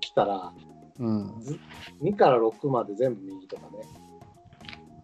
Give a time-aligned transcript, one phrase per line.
[0.00, 0.52] 来たら、
[0.98, 1.34] うん。
[2.02, 3.68] 2から6まで全部右とかね。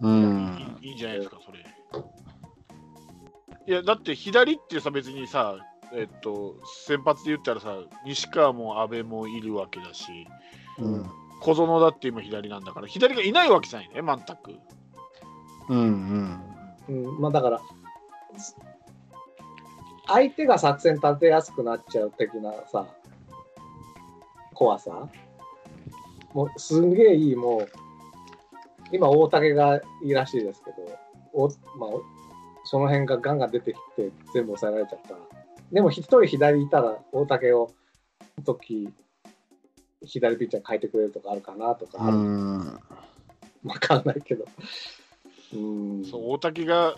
[0.01, 0.79] うん。
[0.83, 1.59] いいじゃないですか、それ。
[3.67, 5.57] いや、だって左ってさ、別にさ、
[5.93, 6.57] えっと、
[6.87, 10.27] 先発で言ったらさ、西川も阿部もいるわけだし、
[10.79, 11.07] うん。
[11.41, 14.59] 小園だって今左なんだから、左がいないわけじゃないね、全く。
[15.69, 16.41] うん。
[16.89, 17.61] うん、まあだから、
[20.07, 22.87] 相手が作戦立てやすくなっちゃう的なさ、
[24.57, 25.09] 怖さ？
[26.33, 27.69] もうすんげえいい、もう、
[28.93, 30.77] 今大竹がいいらしいですけど、
[31.33, 32.03] おまあ、お
[32.65, 35.21] その辺がガンガン出てきて全部抑えられちゃったら。
[35.73, 37.71] でも一人左いたら大竹を、
[38.45, 38.89] 時、
[40.05, 41.99] 左ピッチャーに変えてくれるとかあるかなとか。
[43.65, 44.45] わかんないけど。
[45.55, 46.05] うん。
[46.05, 46.97] そう、大竹が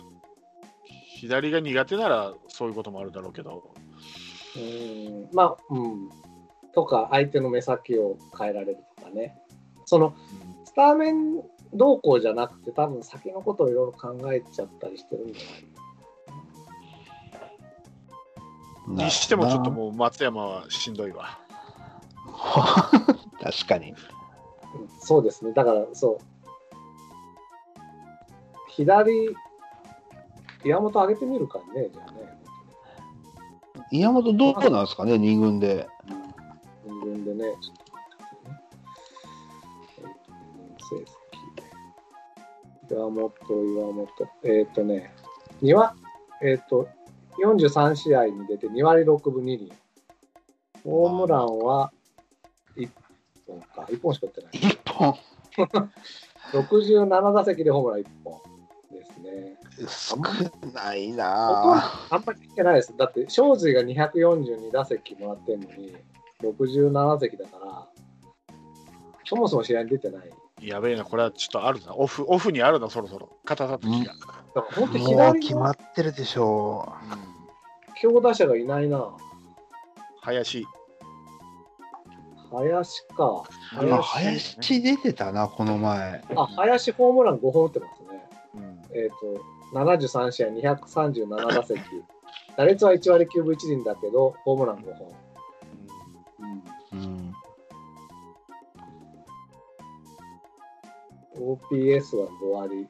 [1.19, 3.63] 左が苦手ならそういうこともあるだろうけど、
[4.55, 6.09] うんまあ、うん。
[6.79, 9.37] とか、相手の目先を変えられるとかね。
[9.85, 10.15] その、
[10.63, 11.41] スターメン
[11.73, 21.37] 動向じゃなくて、多分先のことをいろいろ考えちゃったりしてるんじゃないにしてもちょっともう松山はしんどいわ。
[23.43, 23.91] 確かに。
[23.91, 23.95] うん
[25.01, 25.51] そうですね。
[25.53, 26.17] だから、そう。
[28.69, 29.35] 左、
[30.63, 32.39] 岩本上げてみるかね、じゃあね。
[33.91, 35.87] 宮本どうなんですかね、二軍で。
[37.39, 38.59] ね、ちょっと待ってね。
[39.97, 40.29] えーと
[40.85, 40.95] 成
[42.93, 42.99] 績。
[42.99, 43.31] 岩本、
[43.73, 44.07] 岩本。
[44.43, 45.13] えっ、とね、
[45.61, 45.95] 2は、
[46.41, 46.89] えっ、と、
[47.43, 49.71] 43試合に出て2割6分2厘。
[50.83, 51.91] ホームランは
[52.75, 52.89] 1
[53.47, 54.51] 本か、1本しか打ってない。
[54.53, 55.15] 一本。
[56.51, 58.41] 67打席でホームラン1本
[58.91, 59.59] ですね。
[59.87, 60.17] 少
[60.73, 62.95] ないなあんまり来てないです。
[62.97, 65.95] だって、庄司が242打席もらってるのに、
[66.43, 67.87] 67打席だから、
[69.25, 70.29] そもそも試合に出てない。
[70.61, 71.93] やべえな、これはちょっとあるな。
[71.95, 73.29] オフ、オフにあるな、そろそろ。
[73.45, 74.13] 肩たたきが。
[74.55, 76.93] だから本当もう決まってるでしょ
[78.01, 79.11] 強打者がいないな。
[80.21, 80.65] 林。
[82.51, 83.43] 林か。
[83.71, 86.23] 林林出てたな、この前。
[86.35, 88.29] あ、林ホームラン5本打ってますね。
[88.55, 91.79] うんえっ、と、73試合237打席。
[92.57, 95.13] 打率は1割9分1厘だけど、ホームラン5本。
[101.39, 102.87] OPS は5割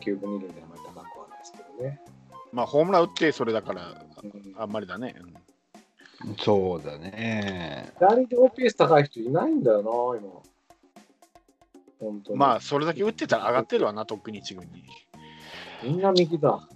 [0.00, 2.00] 9分2厘であまり高くはないですけどね。
[2.52, 5.14] まあ、ホームラン打ってそれだから、うんあんまりだね。
[5.20, 5.34] うん
[6.38, 7.92] そうだね。
[7.98, 10.42] 左で OPS 高い人いないんだよな、今。
[11.98, 12.38] 本当に。
[12.38, 14.84] まあ、それだけ打ってたら上がってるわな、とっくに一軍に。
[15.82, 16.68] みんな右だ。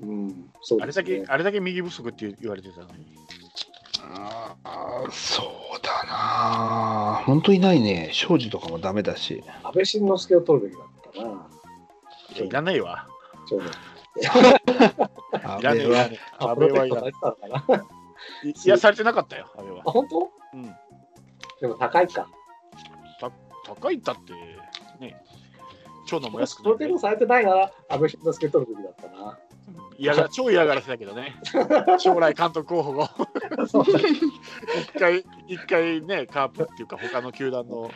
[0.00, 0.84] うん、そうね。
[0.84, 3.21] あれだけ、あれだけ右不足って言われてたのに。
[5.10, 5.46] そう
[5.82, 7.22] だな。
[7.24, 8.10] 本当いないね。
[8.12, 9.42] 庄司とかもダメだし。
[9.62, 11.48] 安倍晋之助を取るべきだったな。
[12.36, 13.06] いやいらないわ。
[13.48, 13.70] ちょうど。
[15.44, 16.18] あ いらねえ、いらねえ。
[16.38, 17.12] あ、安倍はいらない。
[18.44, 19.90] いいや、されてなかったよ、安倍はあ、。
[19.90, 20.30] 本当？
[20.54, 20.76] うん。
[21.60, 22.28] でも高いか。
[23.64, 24.32] 高いったって、
[24.98, 25.16] ね、
[26.06, 29.38] 長男も安くプロテクトされてないなら、安倍晋之助取るべきだったな。
[29.98, 31.36] 嫌が超嫌がらせだけどね、
[31.98, 33.10] 将来監督候補が
[33.66, 37.90] そうだ 一回、一回ね、カープっていうか、他の球団の、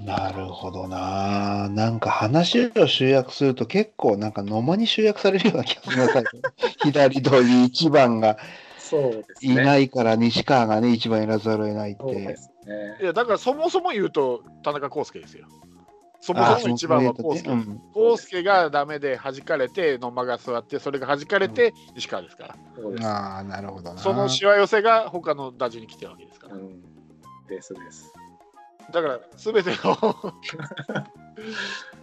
[0.00, 1.68] なるほどな。
[1.70, 6.22] なんか話を集約すると結構なんか野間に集約されるような気がするな。
[6.84, 8.36] 左という一番が
[9.40, 9.64] いね。
[9.64, 12.04] ないから西川がね、一番やらざるを得ないって。
[12.04, 12.36] ね
[13.00, 13.04] い。
[13.04, 15.46] や、だからそもそも言うと、田中康介ですよ。
[16.26, 17.50] そもそも一番は康介。
[17.50, 22.56] うん康介がダメで弾かれて、野間が座って、それが弾かれて、西川ですか
[23.00, 23.08] ら。
[23.08, 24.00] ああ、なるほどな。
[24.00, 26.58] そのしわ寄せが他の打順に来てるわけですからう。
[26.58, 26.82] ん。
[27.48, 28.12] ですです。
[28.92, 29.94] だから、すべての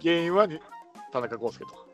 [0.02, 0.58] 原因はに
[1.12, 1.86] 田中康介と。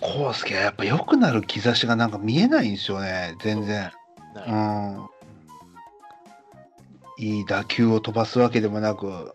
[0.00, 3.92] 康介はやっぱ良くなる兆しがなんか見えないんですよね、全然。
[4.34, 5.08] なうん。
[7.18, 9.34] いい打球を飛ばすわけでもなく。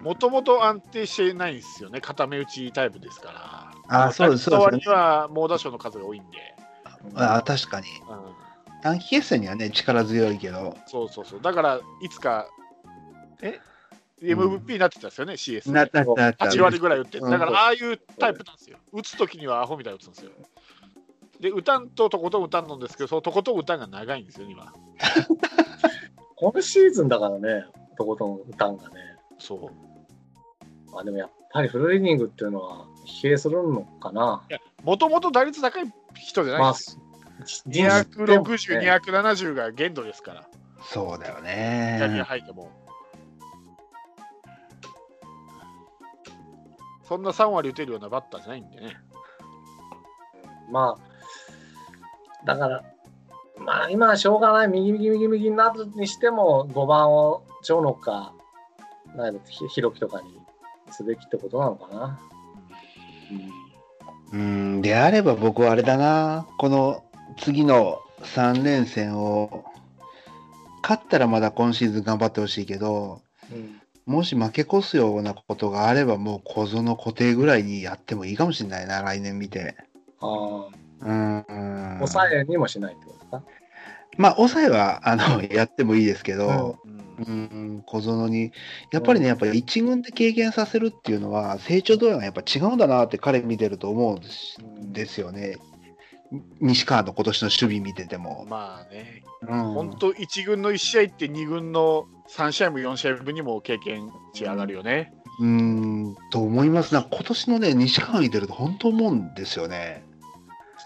[0.00, 4.06] もともと安定してないんですよね、固め打ちタイプですから。
[4.06, 6.38] あーそうですそうです割には猛打賞の数が多いんで、
[7.14, 7.88] ああ、確かに。
[7.88, 10.76] うん、短期決戦にはね、力強いけど。
[10.86, 12.48] そうそうそう、だからいつか、
[13.42, 13.58] え
[14.22, 15.90] ?MVP になってたんですよね、CS なで。
[15.92, 18.78] ななった8割ぐらい打って、うんだからああいうタイプなんですよ。
[18.92, 20.30] 打つときにはアホみたいに打つんですよ。
[21.40, 24.72] で、打たんととことん打たんのんですけど、そのとことん打たんが長いんですよ、今。
[26.36, 28.94] 今シーズンだからね、とことん歌んがね。
[29.38, 29.89] そう。
[30.92, 34.42] まあでもやっぱりフルイニングっていうのは疲弊するのかな？
[34.82, 36.98] もともと打率高い人じゃないまあです
[37.66, 40.48] よ。、260 260、270が限度ですから、
[40.82, 42.24] そうだよ左ねが。
[42.24, 42.70] 入っても。
[47.04, 48.96] そんな3割打てるようなバッターじゃないんでね。
[50.70, 52.84] まあ、だから、
[53.58, 58.32] まあ今はしょうがない、右右右右になるにしても、5番を長野か、
[59.16, 60.38] なんひろきとかに
[60.92, 62.20] すべきってことなのかな。
[64.32, 66.46] うん、であれば僕はあれだな。
[66.58, 67.04] この
[67.38, 69.64] 次の3連戦を、
[70.82, 73.22] 勝ったらまだ今シーズン頑張ってほしいけど、
[73.52, 79.76] うんもし負け越すようなことがあれば、もう小園固定ぐらいにやってもいいかもしれないな、来年見て。
[80.20, 80.66] あ
[81.02, 81.44] あ、うん。
[81.98, 83.44] 抑えにもしないってことか。
[84.16, 88.52] まあ、抑えは、あの、やってもいいですけど、うんうん、小園に、
[88.92, 95.56] やっぱりね、やっぱり一軍で経験させるっていうのは、成長度合いがやっぱ違うんだなって彼見てると思うんですよね。
[96.60, 98.46] 西川の今年の守備見てても。
[98.48, 105.12] まあね、うん本当、1軍の1試合って2軍の3試合も4試合分にも経験値上がるよね。
[105.40, 107.02] うん、と思いますな。
[107.02, 110.04] 今年のね、西川見てると本当思うんですよね。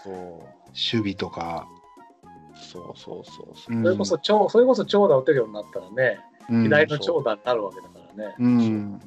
[0.03, 1.67] そう守備とか。
[2.75, 3.75] そうそうそうそう。
[3.75, 6.19] うんそれこそ長、それこそ長打打てるようになったらね、
[6.49, 8.35] うん左の長打になるわけだからね。
[8.39, 9.01] うん、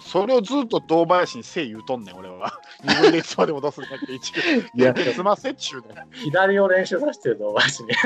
[0.00, 2.60] それをずっと堂林にせい言うとんねん、俺は。
[2.84, 6.10] 2軍でいつまでも出すんじゃなくて、1いや軍で済ませっちゅうねん。
[6.10, 7.90] 左を練習させてるの、マジに。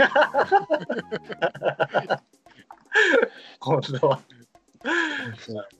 [3.58, 4.20] 今度は。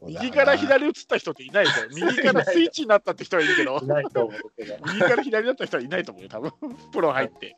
[0.02, 1.88] 右から左移った人っていないですよ。
[1.90, 4.76] 右からスイッチになったって人はいるけどい、ないと思うけど。
[4.86, 6.52] 右から左だった人はいないと思うよ、多分
[6.92, 7.56] プロ入って。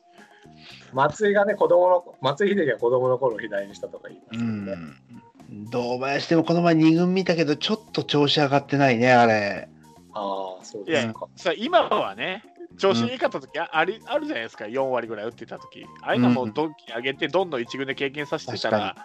[0.93, 4.73] 松井がね、子供の、松井秀喜が子供の頃左にしたとか言いますうよね。
[4.73, 5.69] ん。
[5.69, 9.69] 堂林でもこの前2軍見たけど、ちょっと調子上がってないね、あれ。
[10.13, 11.27] ああ、そういやですか。
[11.35, 12.43] さ今はね、
[12.77, 18.95] 調子いいかった時あありあるじゃないですか、4割ぐらい打ってた時ああいうのもドンキ上げて、どんどん1軍で経験させてたら、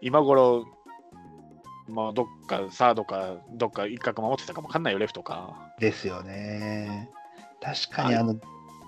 [0.00, 0.66] 今頃、
[1.88, 5.72] まあ、どっかサードか、どっか一角守ってたかもわかんないよ、レフトか。
[5.78, 7.10] ですよね。
[7.60, 8.36] 確かにあの、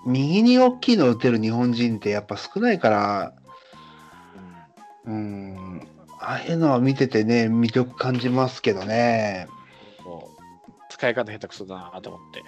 [0.05, 3.33] 右に大きいの打てる日本人ってやっぱ少ないから、
[5.05, 5.87] うん、
[6.19, 9.47] ああいうのは見ててね、魅力感じますけどね。
[10.89, 12.43] 使い方下手くそだなと思って。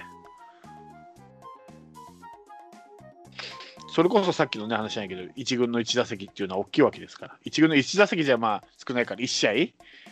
[3.90, 9.52] それこそさっきのね話なんやけど、1軍の1打席っていうのは大きいわけですから、1軍の1打席じゃまあ少ないから1試合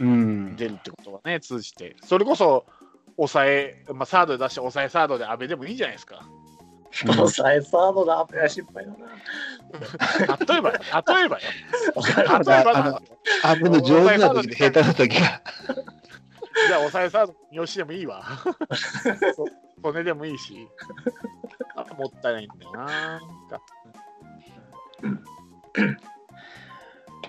[0.03, 0.55] うん。
[0.55, 2.65] 出るってことはね、通じて、それこそ
[3.15, 6.27] 抑え、まあ、サードで出して抑えサードで阿部でもいいじゃないですか。
[6.91, 8.97] 抑えサードだ、アペア失敗だな。
[10.47, 11.41] 例えばよ、例えばよ、
[11.95, 15.41] わ例えばあのなんですよあぶの上手な時で下手な時が。
[16.67, 18.23] じゃあ抑えサード、三好でもいいわ。
[19.35, 19.45] そ
[19.83, 20.67] 骨でもいいし、
[21.75, 23.19] あもったいないんだよな。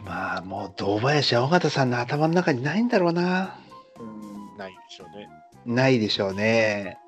[0.05, 3.59] まあもう堂林や尾形さんの頭の中にないんだろうな。
[3.99, 5.29] うんないでしょうね。
[5.67, 6.99] ないでしょうね。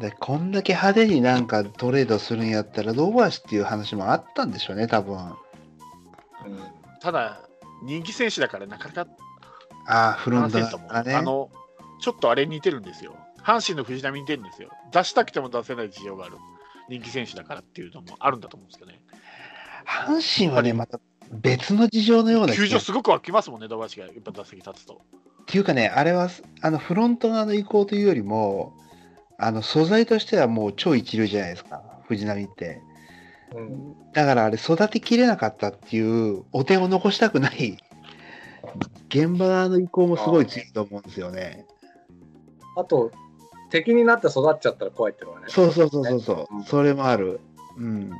[0.00, 5.18] でこんだけ派手になんかトレードするんやったら堂林っていう話もあったんでしょうね、多分。
[5.18, 5.36] あ
[7.02, 7.42] ただ、
[7.82, 9.10] 人気選手だからなかなか
[9.86, 10.58] あ、フロント。
[10.58, 11.14] だからね。
[11.14, 11.50] あの、
[12.00, 13.14] ちょっとあれに似てるんですよ。
[13.42, 14.70] 阪神の藤浪に似てるんですよ。
[14.90, 16.36] 出したくても出せない事情がある。
[16.88, 19.02] 人気選手だからっていうのもあるんだと思うんですけどね。
[19.86, 20.98] 阪神はね、また
[21.30, 25.02] 別の事情のような球場すごく湧きますもんね、堂林がやっぱ打席立つと。
[25.42, 26.30] っていうかね、あれは
[26.62, 28.72] あのフロント側の意向というよりも、
[29.42, 32.82] あの素材としてはもう超一流じゃないですか、藤波って。
[33.54, 37.78] うんだからあれ、育てきれなかったっていう、お手を残したくない、
[39.08, 41.64] 現場側の意向もすごい強いと思うんですよね。
[42.76, 43.12] あと、
[43.70, 45.46] 敵になって育っちゃったら怖いってのはね。
[45.48, 47.40] そうそうそうそうそう、うんそれもある。
[47.76, 48.10] うん。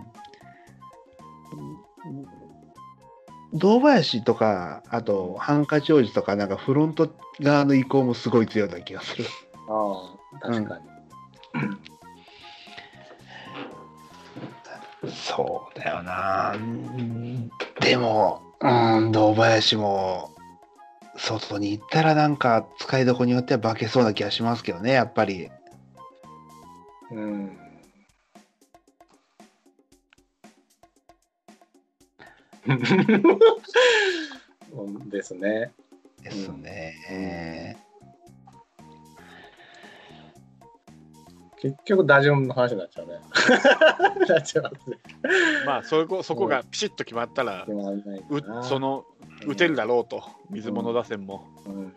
[3.52, 9.24] 堂林とか、あと、ハンカチ王子とか、なんかフロント側の意向もすごい強いような気がする。
[9.68, 10.99] ああ、確かに。
[15.08, 16.52] そうだよな。
[16.54, 20.34] うんでも、うん、堂林も、
[21.16, 25.50] 外に行ったらなんか使いどころによっては化けそうな気がしますけどね、やっぱり。
[27.10, 27.58] うん。
[34.72, 35.72] うんですね。
[36.22, 37.76] ですね。
[41.60, 43.12] 結局、打順の話になっちゃうね。
[44.28, 44.98] なっちゃいますね。
[45.66, 49.04] まあ、そこそこがピシッと決まったら、うその
[49.46, 51.44] 打てるだろうと、水物打線も。
[51.66, 51.92] うん。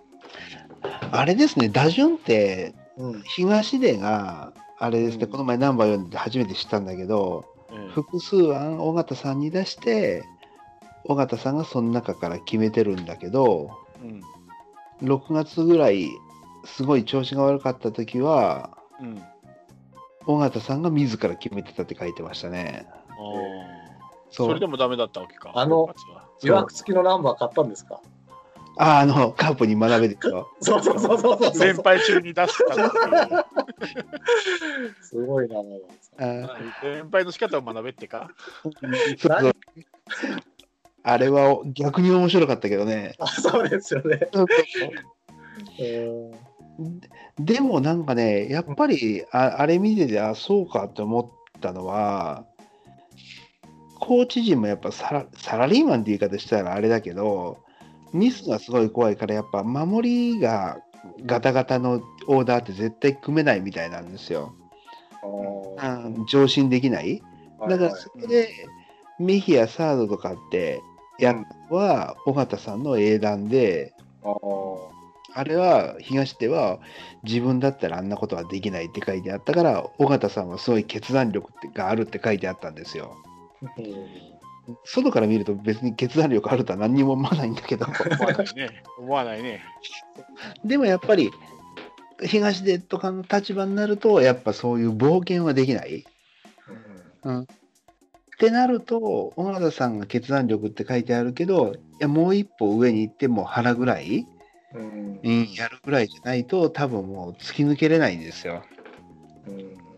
[1.12, 3.24] あれですね、打順って、うん。
[3.24, 5.32] 東出が、あれですね、うん。
[5.32, 7.92] この前ナンバー読んで初めて知ったんだけど、ええ。
[7.92, 10.24] 複数案尾形さんに出して
[11.06, 13.72] 尾形さんがその中から決めてるんだけど
[15.02, 15.08] うん。
[15.08, 16.10] 6月ぐらい
[16.66, 19.24] すごい調子が悪かった時はうん
[20.26, 22.88] 尾形さんが自ら決めてたって書いてましたね。
[24.30, 25.52] そうそれでもダメだったわけか。
[25.54, 28.02] あの6月はそう予約付きのナンバー買ったんですか？
[28.76, 30.50] ああのカープに学べですよ。
[30.60, 32.86] そうそうそうそうそう連敗中に出したってい
[33.40, 33.46] う
[35.04, 36.50] すごいな、あー
[36.84, 38.32] 連敗の仕方を学べってか？
[38.64, 38.74] そう
[39.40, 39.54] そう
[41.04, 43.14] あれは逆に面白かったけどね。
[43.20, 44.28] あそうですよね。
[44.34, 44.42] う
[46.32, 46.32] ん
[47.40, 52.46] でもなんかね、やっぱりああれ見てて、あ、そうかって思ったのは、
[54.00, 57.60] コーチ陣もやっぱサラサラリーマンって言い方したらあれだけど、
[58.12, 60.80] ミスがすごい怖いから、やっぱ守りが
[61.26, 64.56] ガタガタのオーダーって絶対組めないみたいなんですよ。
[65.24, 67.22] うん、上進できない。
[67.70, 68.50] だからそこで、
[69.20, 70.82] メヒア、サードとかって
[71.20, 74.30] やるのは、尾形さんの英断で、あ
[75.44, 76.80] れは東では
[77.24, 83.16] 自分だったらあんなことはできないって書いてあったから尾形さんはすごい決断力があるって書いてあったんですよ。
[84.86, 88.84] 外から見ると別に決断力あるとは何にも思わないんだけど思わないね。
[88.98, 89.62] 思わないね。
[90.64, 91.32] でもやっぱり
[92.24, 96.06] 東出とかの立場になるとやっぱそういう冒険はできない。
[97.26, 97.46] っ
[98.40, 104.28] てなると尾形さんが決断力って書いてあるけどいやもう一歩上に行っても腹ぐらい、
[104.74, 108.64] うんうん、やるぐらいじゃないと多分もう突き抜けれないんですよ。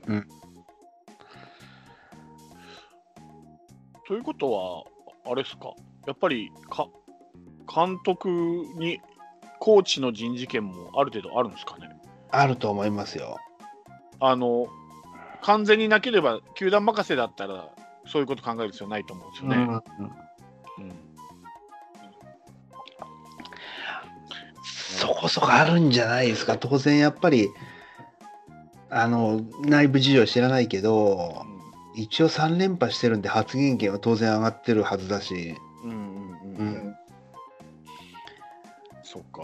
[0.08, 0.28] うん
[4.08, 4.84] ということは、
[5.32, 5.74] あれですか、
[6.06, 6.88] やっぱりか
[7.74, 8.30] 監督
[8.78, 9.02] に
[9.60, 11.90] コーチの人事権もある程度あるんですかね？
[12.30, 13.38] あると思いますよ。
[14.20, 14.68] あの
[15.42, 17.70] 完全になければ、球団任せだったら、
[18.06, 19.56] そういうこと考える必要ないと思うんですよね。
[19.58, 21.05] うんうん
[25.06, 26.58] そこそこあるんじゃないですか。
[26.58, 27.50] 当然やっぱり、
[28.90, 31.46] あの、内部事情は知らないけど、
[31.96, 36.68] 一応3連覇してるんで発言権は当然上がってるはずだし、うんうんうんううん。
[36.90, 36.96] ん、
[39.04, 39.42] そっか。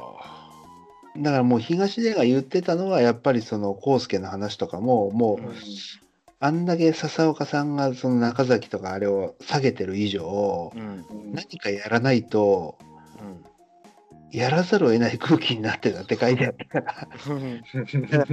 [1.18, 5.40] だからもう東出が言ってたのは、やっぱりその康介の話とかも、もう、
[6.40, 11.06] あんだけ笹岡さんがその中崎とかあれを下げてる以上、うん。
[11.34, 12.80] 何かやらないと、
[13.20, 13.51] うん
[14.32, 17.08] やらざるを得ない空気になってたって書いてあったか
[18.18, 18.28] ら。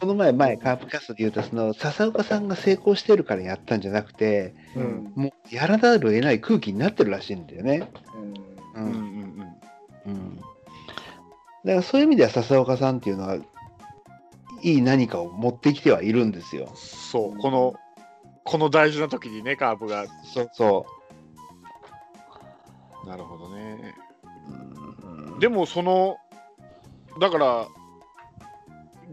[0.00, 7.90] この前、前、カープキャストで言うと、その、笹岡さんが成功してるからやったんじゃなくて、うんもう、やらざるを得ない空気になってるらしいんだよね。
[8.76, 8.78] う。
[8.78, 9.56] うんうんん
[10.06, 10.36] うん。
[10.36, 10.50] だか
[11.64, 13.38] ら、そういう意味では笹岡さんっていうのは、
[14.62, 16.70] いい何かを持ってきてはいるんですよ。
[16.76, 17.74] そう、この、
[18.44, 20.06] この大事な時にね、カープが。
[20.32, 20.86] そうそ
[23.04, 23.94] なるほどね。
[24.24, 24.97] う。
[25.40, 26.16] でも、その、
[27.20, 27.68] だから、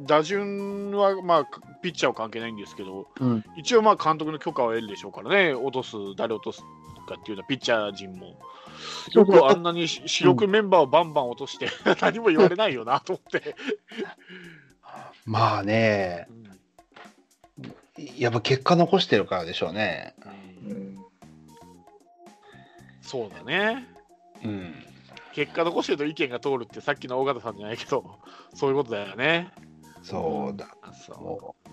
[0.05, 1.45] 打順は、まあ、
[1.81, 6.61] ピッチャーは関係ないんですけど、うん、一応、まあ、監督の許可を得るでしょうからね、落とす、誰落とす
[7.07, 8.37] かっていうのは、ピッチャー陣も。
[9.13, 11.69] よくあんなにし主力メンバーをバンバン落として、
[12.01, 13.55] 何も言われないよなと思って。
[15.25, 16.27] まあね、
[18.17, 20.15] やっぱ結果残してるからでしょうね。
[20.67, 20.95] うん
[23.05, 23.87] そうだね。
[24.43, 24.73] うん。
[25.35, 28.19] 結果残してると意見が通るってさっきの尾形さんじゃないけど
[28.53, 29.51] そういうことだよね。
[30.01, 30.67] そうだ。
[30.93, 31.65] そもう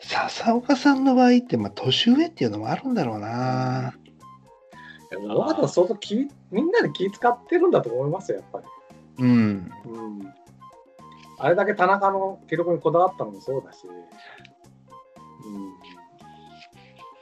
[0.00, 3.92] 笹岡さんの場合って、まあ、年上っていうのもあるんだろうな。
[5.18, 8.62] 尾形相当気みんなで気使ってるんだと思いますよ、やっぱ
[9.18, 9.70] うん。
[9.84, 9.90] り。
[9.90, 10.34] うん。
[11.38, 13.86] あれだけ田中の記録にこだわったのもそうだし。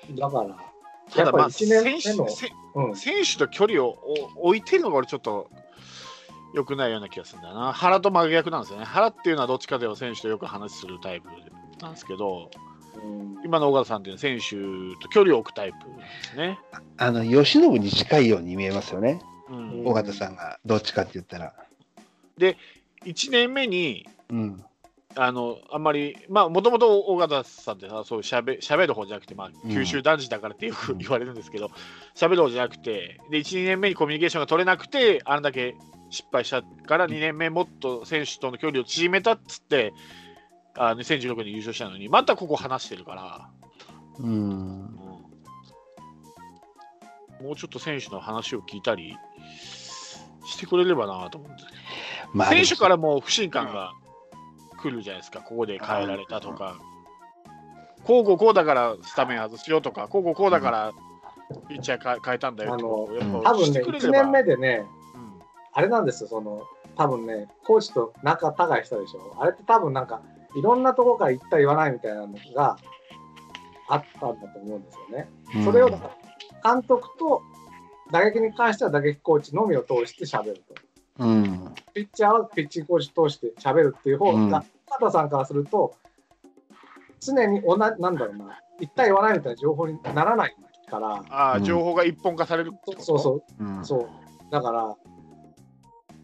[0.08, 0.14] うん。
[0.14, 0.73] だから、う
[1.14, 3.96] ただまあやっぱり1選手うん、選手と距離を
[4.36, 5.48] お置いてるのが俺ちょっと
[6.54, 7.72] 良くないような気がするんだよな。
[7.72, 8.84] 原と真逆なんですよね。
[8.84, 11.28] 原っていうのはどっちかというと選手とよく話するタイプ
[11.80, 12.50] なんですけど
[12.96, 16.58] うん今の尾形さんっていうのは選手と距離を置くタイプなんですね。
[16.96, 19.20] あの、吉信に近いように見えますよね。
[19.50, 21.54] うん尾形さんが、どっちかって言ったら。
[22.38, 24.64] 1年目にうん。
[25.16, 29.70] あのあんまり、まあ、もともと尾形さんってさ、そうしゃべ喋る方じゃなくて、まあ、うん。
[29.70, 31.70] 九州男児だからってようんく言われるんですけど、
[32.14, 35.76] 喋る方じゃなくて、で、1、2年目にコミュニケーションが取れなくて、あれだけ
[36.10, 39.92] 失敗したから、2年目もっと選手との距離を縮めたっつって、
[40.76, 43.50] あ2016年優勝したのに、またここ話してるから、
[44.18, 44.26] うん。
[44.26, 44.94] うん。
[47.40, 49.16] もうちょっと選手の話を聞いたり
[50.44, 51.78] してくれればなと思うんですけど。
[52.32, 53.92] まあ、選手からも不信感が
[54.84, 56.76] 来るじゃないですか、ここで変えられたとか、
[58.04, 60.92] こうこうこうだからスタメン外しようとか、こうこうこうだから
[61.68, 64.12] ピッチャーか変えたんだよとをやっぱ多分ね、1してくれれば。
[64.12, 65.32] 年目でね、うん。
[65.72, 66.62] あれなんですよ、その、
[66.96, 69.36] 多分ね、コーチと仲違いしたでしょ。
[69.40, 70.20] あれって多分なんか、
[70.56, 72.76] いろんなところから言った言わないみたいなのが
[73.88, 75.28] あったんだと思うんですよね。
[75.64, 76.10] それをだか
[76.62, 77.42] ら監督と
[78.12, 80.74] 打撃に関しては打撃コーチのみを通して喋ると。
[81.18, 81.74] うん。
[81.94, 85.96] ピッチャーはピッチングコーチ通して喋るっていう方が、うん加藤さんからすると、
[87.18, 90.54] 常に同じ、なんだろうな、言った言わないみたいな情報にならない
[90.88, 93.02] から、あ情報が一本化されるってこと？
[93.02, 93.84] そうそう、うん。
[93.84, 94.08] そう。
[94.52, 94.94] だから、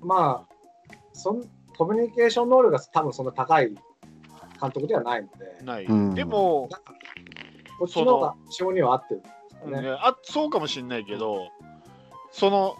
[0.02, 0.54] まあ、
[1.12, 1.42] そん
[1.76, 3.74] コミュニケーション能力が多分そんな高い
[4.60, 5.84] 監督ではないので、ない。
[5.86, 6.68] うんでも、
[7.80, 9.82] こっちの方が性には合ってるんですよね。
[9.90, 11.48] ね、あそうかもしれないけど、
[12.30, 12.76] その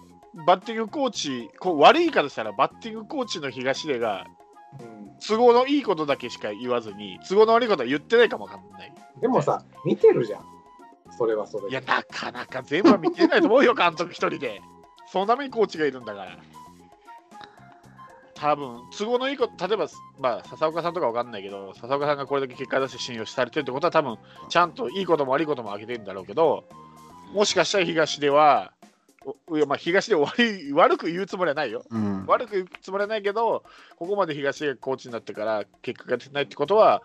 [0.46, 4.26] バッティングコーチ、こう悪いからしたら、バッティングコーチの東出が、
[4.80, 8.94] うん都合のいいことだけしか言わずに、都合の悪いことは言ってないかもわかんない。
[9.20, 10.44] でもさ、見てるじゃん。
[11.16, 11.70] それはそれで。
[11.70, 14.62] いや、なかなか全部は見てないと思うよ、監督一人で。
[15.06, 16.38] そのためにコーチがいるんだから。
[18.34, 19.86] 多分都合のいいこと、例えば、
[20.18, 24.16] まあ、笹岡さんとかわかんないけど、笹岡さんがこれだけ結果出して信用されてるってことは、多分
[24.48, 26.64] ちゃんといいことも悪いことも挙げてるんだろうけど、
[27.34, 28.79] もしかしたら東では、お
[29.54, 31.84] いやまあ、東で悪い 悪く言うつもりはないよ。
[31.90, 32.24] うん。
[32.26, 33.64] 悪く言うつもりはないけど、
[33.98, 37.02] ここまで東がコーチになってから結果が出てないってことは、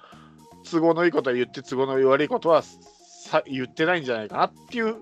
[0.69, 4.95] 都合のいいことは言って、都合の悪いことはさ言ってないんじゃないかなっていう、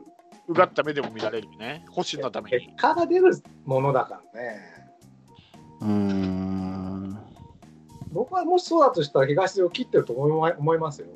[0.48, 2.76] うがった目でも見られるよね、保身のため結に。
[2.76, 3.32] 果が出る
[3.66, 4.60] ものだからね。
[5.82, 7.20] うん。
[8.12, 11.08] 僕はもしそうだとしたら東出を切ってると思いま思いますよ。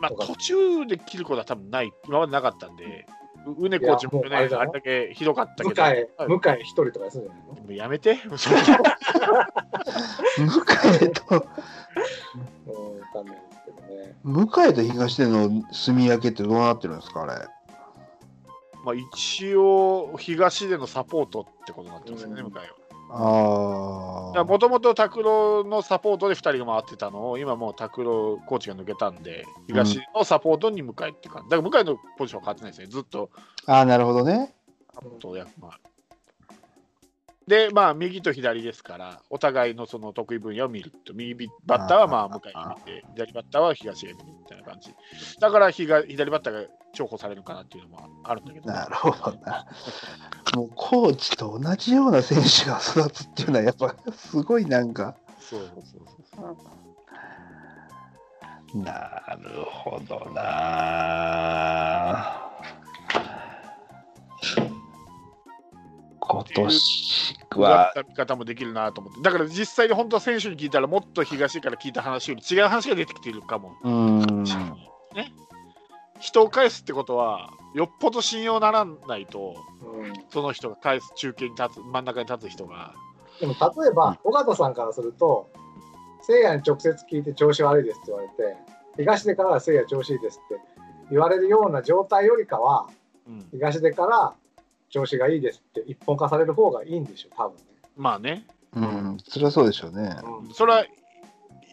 [0.00, 3.17] まあ、途中で切ることは多分ない、今までなかったんで、う
[3.56, 7.54] うねコーチもね、あれだけひどかったけ向ど、井、向井一人とかするんじゃないの？
[7.54, 8.34] もうやめて、向
[11.04, 11.46] 井と。
[14.24, 17.32] 向井と東出の住み分けってどうなってるんですか、あれ？
[18.84, 22.62] まあ、一応、東でのサポートってことになってますよね、うん向井は。
[23.10, 24.44] ああ。
[24.44, 31.50] もともと拓郎のサポートで2人が回ってたのを、今もう拓郎コーチが抜けたんで、東のサポートに向井って感じ。
[31.50, 33.30] だから向井のポジションは変わってないですね、ずっと。
[33.66, 34.54] ああ、なるほどね。
[35.20, 35.78] とやまあ
[37.48, 44.94] で、まあ、右と左ですから、お互いのその得意分野を見ると、右バッターはまあ向井が見て、左バッターは東が見るみたいな感じ。
[45.40, 46.60] だから左左バッターが
[46.92, 48.66] 重宝されるかなっていうのもあるんだけど。
[48.66, 49.66] なるほどな。
[50.54, 55.16] もうコーチと同じような選手が育つっていうのは、やっぱすごいなんか。
[55.40, 56.02] そうそうそう
[56.36, 56.42] そ
[58.74, 58.82] う。
[58.82, 58.92] な
[59.40, 62.47] るほどな。
[66.28, 69.20] 今年はっ、た見方もできるなと思って。
[69.22, 73.72] だから実際に本当は選手に聞いたら、もっと東から聞いた話より違う話が出てきているかも。
[73.82, 74.44] うん。
[74.44, 75.32] ね。
[76.20, 82.94] 人を返すってことは、よっぽど信用ならないと、うん、その人が返す、中継に立つ、真ん中に立つ人が。
[83.40, 85.48] でも例えば、尾形さんからすると、
[86.22, 88.56] せいやに直接聞いて調子悪いですって言われて、
[88.96, 90.60] 東出からはせいや調子いいですって
[91.10, 92.88] 言われるような状態よりかは、
[93.26, 94.34] うん、東出から
[94.90, 97.62] 調子がいいですって一本化される方がいいんでしょ、多分ね。
[97.96, 98.46] まあね。
[98.74, 100.16] うん、それはそうでしょうね。
[100.24, 100.84] うんそれは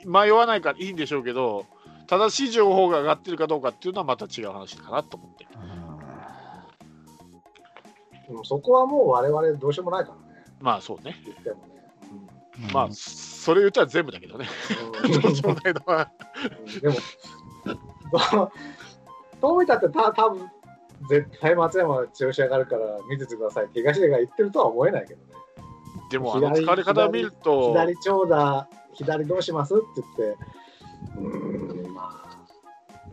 [0.06, 1.66] 迷わないからいいんでしょうけど、
[2.08, 5.48] 正しい情報が上がってるかどうかっていうのはまた違う話かなと思って。
[8.28, 11.22] でもそこはもう我々どうしようもないからね、まあそうね。
[11.26, 11.76] 言ってもね。
[12.68, 14.48] うんまあ、それ言ったら全部だけどね。
[15.04, 16.12] うんどうしようもないのは。
[16.66, 16.96] うんでも、
[18.12, 18.52] ど
[19.42, 20.50] どう見たってた多分
[21.10, 25.34] 絶対松山が調子上がるから見ててください東出が言ってるとは思えないけどね。
[26.10, 29.84] でも、あの疲れ方を見ると、左長打、左どうしますって
[30.18, 30.38] 言って、
[31.18, 32.48] うーん、まあ、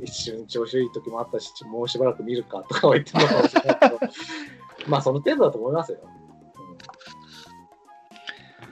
[0.00, 3.98] 一瞬調子いい時もあったし、もうしばらく見るかとかは言ってるのかもしれないけど、
[4.88, 5.98] まあその程度だと思いますよ。
[6.02, 6.22] うん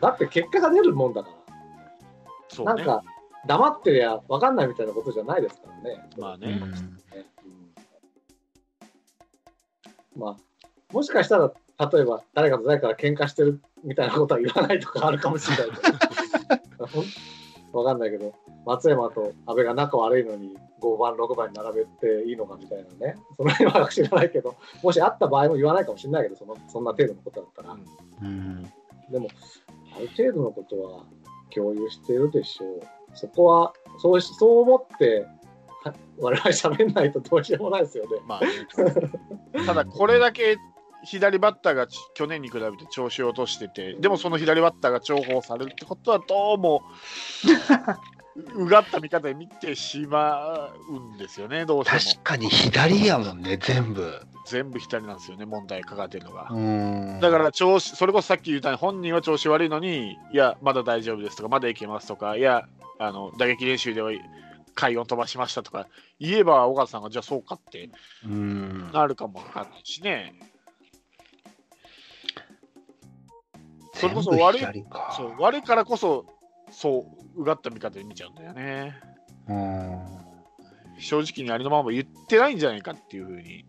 [0.00, 1.36] だって結果が出るもんだから。
[2.48, 2.74] そうね。
[2.74, 3.02] なんか
[3.46, 6.08] 黙ってりゃ分かんないみたいなことじゃないですからね。
[6.18, 6.60] まあね。
[6.62, 6.99] うん
[10.16, 10.36] まあ、
[10.92, 11.52] もしかしたら、
[11.90, 15.76] 例えば誰かと誰かが喧嘩してるみたいなことは言わないとかあるかもしれないけ
[16.78, 16.86] ど、
[17.72, 18.34] 分かんないけど、
[18.66, 27.76] 松山と阿部が仲悪いのに5番、6番に並べていいのかみたいなね、その辺は知らないけど、もしあった場合も言わないかもしれないけど、そのそんな程度のことだったら、
[28.22, 28.62] うん。
[29.10, 29.28] でも、
[29.96, 31.04] ある程度のことは
[31.54, 32.80] 共有しているでしょう。
[33.14, 35.26] そこは、そうしそう思って、は
[36.18, 38.18] 我々喋んないとどうしようもないですよね。
[38.26, 40.58] まあね、ただ、これだけ
[41.02, 46.82] 左バッターがち去年に比べて調子を落としてて、でもその左バッターが重宝されるってことは、どうも
[48.54, 52.00] うがった見方で見てしまうんですよね、どうしても。
[52.00, 54.20] 確かに左やもんね、全部。
[54.46, 56.48] 全部左なんですよね、問題かかってるのが。
[56.50, 57.20] うん。
[57.20, 62.66] だから調子、それこそさっき言ったように、本人は調子悪いのに、いや、まだ大丈夫ですとか、まだいけますとか、いや、
[62.98, 64.12] あの打撃練習では
[64.74, 65.86] 快音飛ばしましたとか、
[66.18, 67.90] 言えば、尾形さんがじゃあそうかって
[68.24, 68.90] うん。
[68.92, 70.34] なるかもわかんないしね。
[73.94, 74.62] それこそ悪い
[75.14, 76.24] そう悪いからこそ、
[76.70, 77.06] そ
[77.36, 78.98] う、うがった見方で見ちゃうんだよね。
[79.48, 79.98] うん。
[80.98, 83.64] 正直にありのまま言ってないんじゃないかっていうふうに。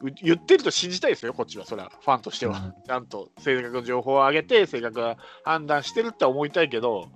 [0.00, 2.74] う言ってると信じたいですよ、こっちは、それは、ファンとしては。
[2.84, 7.08] ちゃんと正確な情報を上げて、正確な判断してるって思いたいけど、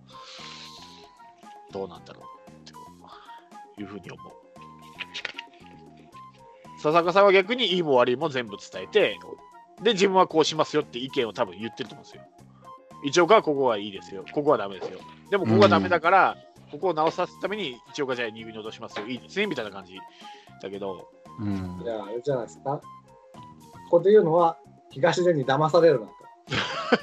[1.72, 2.35] どうなんだろう
[3.78, 4.32] いうふうに思う。
[6.78, 9.18] 笹坂さんは逆にいいも悪いも全部伝えて、
[9.82, 12.22] で、自分はこうしますよって意見を多分言ってると思うんですよ。
[13.04, 15.00] 一岡はここはいいですよ、ここはダメですよ。
[15.30, 16.36] でもここはダメだから、
[16.70, 19.98] ここを直さすために一岡じゃあ2軍に落としますよ、いいですねみたいな感じ
[20.62, 21.08] だけど、
[21.38, 22.80] うんじゃあ、あれじゃないですか。
[23.90, 24.56] ここで言うのは、
[24.90, 26.06] 東出に騙されるな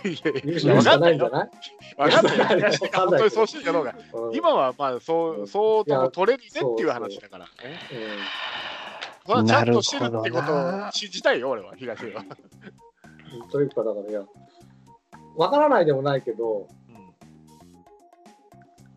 [0.04, 1.50] 言うしかないんじゃない
[1.98, 3.96] わかんない本当にそうしてるかどうか。
[4.14, 4.36] うん。
[4.36, 7.48] 今はまあそうそうとも取れるねっていう話だから
[9.46, 12.22] ちゃんとしてるってことをな信じたいよ、俺は、東では。
[12.22, 13.50] ん。
[13.50, 14.22] というか、だから、いや、
[15.36, 16.96] わからないでもないけど、うん。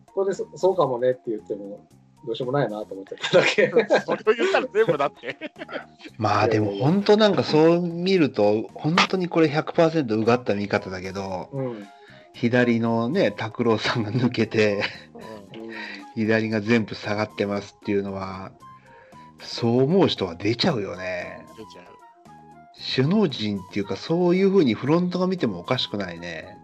[0.05, 1.87] ここでそそうかもねって言っても、
[2.27, 3.71] どうしようもないなと思っちゃっただけ。
[4.05, 5.37] それを言ったら全部だって。
[6.19, 11.87] まあでも本当なんかそう見ると、本当にこれ100%うがった見方だけど、うん。
[12.33, 14.83] 左のね、拓郎さんが抜けて、
[15.53, 15.71] うんうん
[16.17, 18.51] 左が全部下がってますっていうのは、
[19.39, 21.45] そう思う人は出ちゃうよね。
[21.55, 21.85] 出ちゃう。
[22.95, 26.57] 首脳陣っていうか、そういう風にフロントが見てもおかしくないね。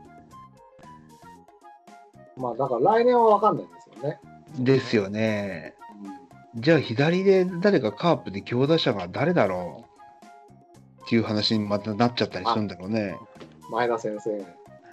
[2.35, 4.19] まあ、だから来年はわかんないですよね。
[4.59, 5.73] ですよね。
[6.55, 9.85] じゃあ左で誰かカープで強打者が誰だろ
[10.21, 13.17] うっていう話にまたなっちゃったりするんだろうね。
[13.71, 14.45] 前田先生、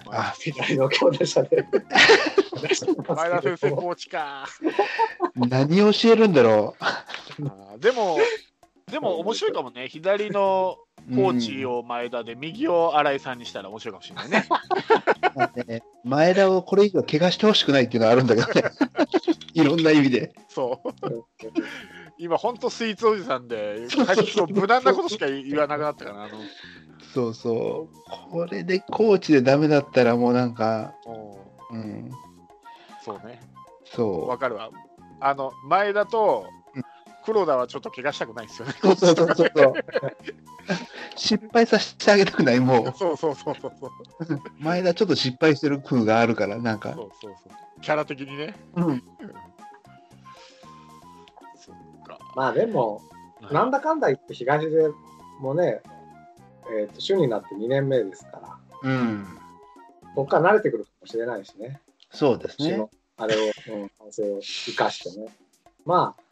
[0.09, 1.64] あ、左の強打者で。
[3.14, 4.46] 前田先生、コーチか。
[5.35, 8.18] 何を教えるんだろあーでも、
[8.90, 9.88] でも面白いかもね。
[9.90, 10.90] 左のう。
[11.14, 14.46] コーチを前田で、右を新井さんにしたら面白いかもしれないね。
[15.35, 18.70] まあね前田をこれ以上怪我してほしくないっていうのはあるんだけどね。
[19.55, 20.33] いろんな意味で。
[20.48, 20.88] そう。
[22.18, 23.87] 今、ほんとスイーツおじさんで、
[24.50, 26.35] 無難なことしか言わなくなったから、あの、
[27.14, 28.31] そうそう。
[28.31, 31.38] これでコーチでダメだったらもうなんか、も
[31.70, 32.11] うん、う
[33.03, 33.40] そうね。
[33.87, 34.70] そわかるわ。
[35.20, 36.60] あの、前田とうん
[37.33, 38.75] 黒田はちょっと怪我したくないですよね。
[38.83, 38.87] う。
[38.87, 39.75] そうそうそうそうそう。
[41.14, 44.35] 失敗させてあげたくない、もそうそうそうそうそう。
[44.35, 44.40] う。
[44.59, 46.93] 前田ちょっと失敗してる風があるから、なんか。
[46.95, 47.81] そうそうそう。
[47.81, 48.57] キャラ的にね。
[48.75, 49.03] うん。
[51.57, 52.19] そっか。
[52.35, 53.01] まあでも、
[53.53, 54.90] なんだかんだ言って東出
[55.40, 55.83] もね、
[56.73, 59.25] えー、と主になって2年目ですから、うん。
[60.16, 62.88] ここから慣れてくるかもしれないしね、そうですね。
[63.16, 65.29] あれを、うん、反省を生かしてね。
[65.85, 66.30] まあ、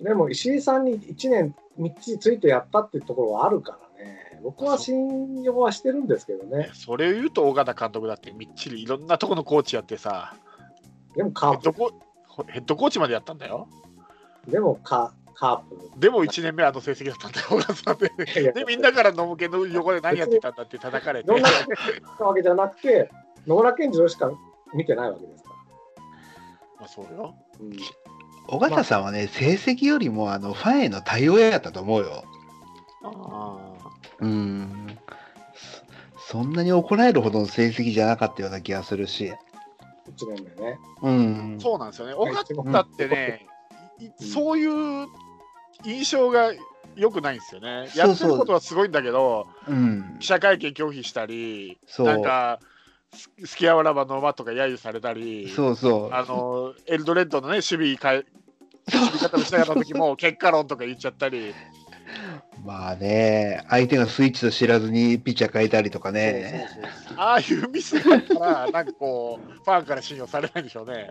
[0.00, 10.36] でも石井さんに1年みっちりついてやったっていうところはあるからね、僕は信用はしてるんですけどね、それを言うと、尾形監督だってみっちりいろんなとこのコーチやってさ、
[11.16, 11.72] でもカープ、
[12.48, 13.68] ヘッドコーチまでやったんだよ。
[14.46, 15.58] でもカカー
[15.94, 16.00] プ。
[16.00, 18.52] でも1年目あの成績だったんだよ、 尾形さんで。
[18.52, 21.28] で、みんなから野向けの横で何やってたんだって叩かれて。
[21.28, 21.48] どんな
[22.18, 23.10] わけじゃなくて、
[23.46, 24.30] 野村健次郎しか
[24.74, 25.56] 見てないわけですから。
[26.80, 27.34] まあそうよ。
[27.60, 27.72] うん
[28.48, 32.24] 尾形さんはね、成績よりもあのファンへの対応やったと思うよ。
[33.04, 33.58] あ
[34.20, 34.98] うん。
[36.26, 39.32] そそんなに怒られるほどの成績じゃなかったような気がするし。
[40.16, 40.78] 1年目ね。
[41.02, 41.58] うん。
[41.60, 42.14] そうなんですよね。
[42.14, 43.46] 尾形ってね、
[44.16, 44.66] そうい
[45.04, 45.06] う
[45.84, 46.52] 印象が
[46.96, 47.88] 良くないんですよね。
[47.88, 50.26] そうそうやってることはすごいんだけど、うん記。
[50.26, 52.77] 者会見拒否したり、そうなんか、す
[53.44, 56.14] スキアワラバの馬とか揶揄されたり、そうそう。
[56.14, 58.26] あのエルドレッドのね、守備かい
[58.92, 61.54] 守備方のしなかった時も結果論とか言っちゃったり、
[62.64, 66.68] まあね、相手がスイッチと知らずにピッチャー変えたりとかね。
[66.74, 71.10] そうそうそうああいうミスだったら、 なんかこう、ファンから信用されないんでしょうね。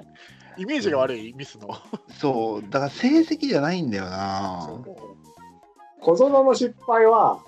[0.58, 1.70] イメージが悪いミスの。
[2.20, 4.70] そう、だから成績じゃないんだよな。
[6.02, 7.40] 小園の失敗は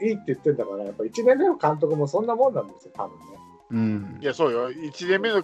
[0.00, 3.24] いいって言ってんだから、やっぱ1年目の監督もそんなもんなんですよ、多分ね。
[3.70, 4.24] うんい。
[4.24, 5.42] や、そうよ、1年目の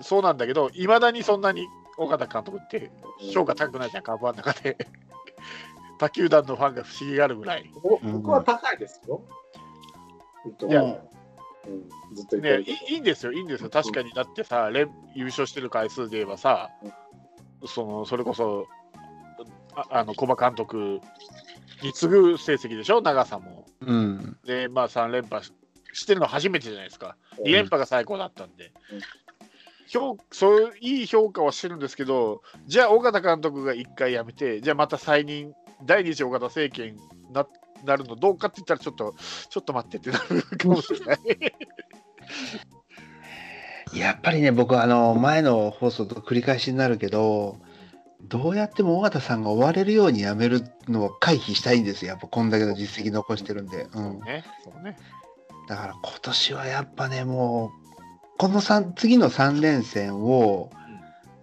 [0.00, 1.66] そうなんだけど、いまだにそんなに
[1.98, 2.90] 尾形監督って
[3.32, 4.76] 評価高くないじゃん、カープファンの中で。
[5.98, 7.70] 他球団のファンが不思議があるぐらい。
[7.82, 9.22] ぼ僕は高いですよ。
[10.68, 10.98] いやうん
[12.40, 16.70] ねいいいんですよ、いいんですよ、確かに、だってさ、連優勝してる回数で言えばさ、
[17.66, 18.68] そのそれこそ、
[19.74, 21.00] ああの小馬監督
[21.82, 23.66] に次ぐ成績でしょ、長さも。
[23.80, 24.38] うん。
[24.44, 25.42] で、まあ、3連覇
[25.96, 28.72] ししてるの初めてじゃないですか、うん2連覇が最高だったんで。
[28.92, 29.00] うん
[29.88, 35.54] 評そういういい評価はしてるんですけど、じゃあ、尾形監督が1回辞めて、じゃあまた再任、
[35.84, 36.96] 第二次尾形政権
[37.32, 37.46] な
[37.84, 39.14] なるのどうかって言ったら、ちょっと、
[39.48, 41.18] ちょっと待ってってなるかもしれない。
[43.94, 47.58] やっぱりね、僕はあの前の放送と繰り返しになるけど、
[48.22, 52.10] どうやっても尾形さんが追われるようにやめるのを回避したいんですよ。
[52.10, 53.86] やっぱこんだけの実績残してるんで。
[53.94, 54.20] うん。
[54.20, 54.96] ね、そうね。
[55.68, 57.86] だから今年はやっぱね、もう、
[58.38, 60.70] この三次の3連戦を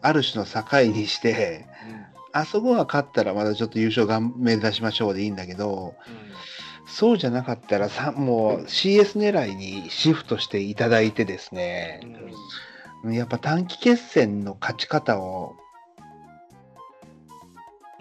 [0.02, 1.66] ある種の境にして、
[2.32, 5.96] あそこが勝ったらまだちょっと優勝が目指しましょうでいいんだけど、
[6.86, 12.02] そうじゃなかったらさもう CS 狙いにシフトしていただいてですね、
[13.06, 15.56] やっぱ短期決戦の勝ち方を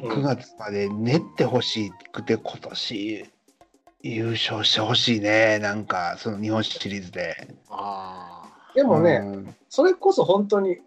[0.03, 0.11] うん。
[0.11, 3.32] 9月まで練ってほしくて、今年
[4.03, 7.49] 優勝してほしいね、なんかその日本シリーズで。
[7.71, 8.43] あ
[8.75, 10.79] でもね、うんそれこそ本当に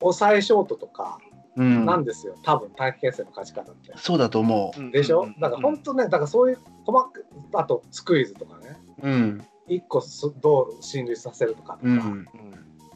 [0.00, 1.18] 抑えショートとか
[1.56, 3.92] うんなんですよ、多分短期決戦の勝ち方って。
[3.96, 4.90] そうだと思あ。
[4.90, 7.10] でしょ、だから本当ね、だからそういう細か
[7.54, 9.08] あとスクイズとかね、う。
[9.08, 9.46] うん。
[9.66, 11.98] 一個すどう進塁させるとかとか、うん。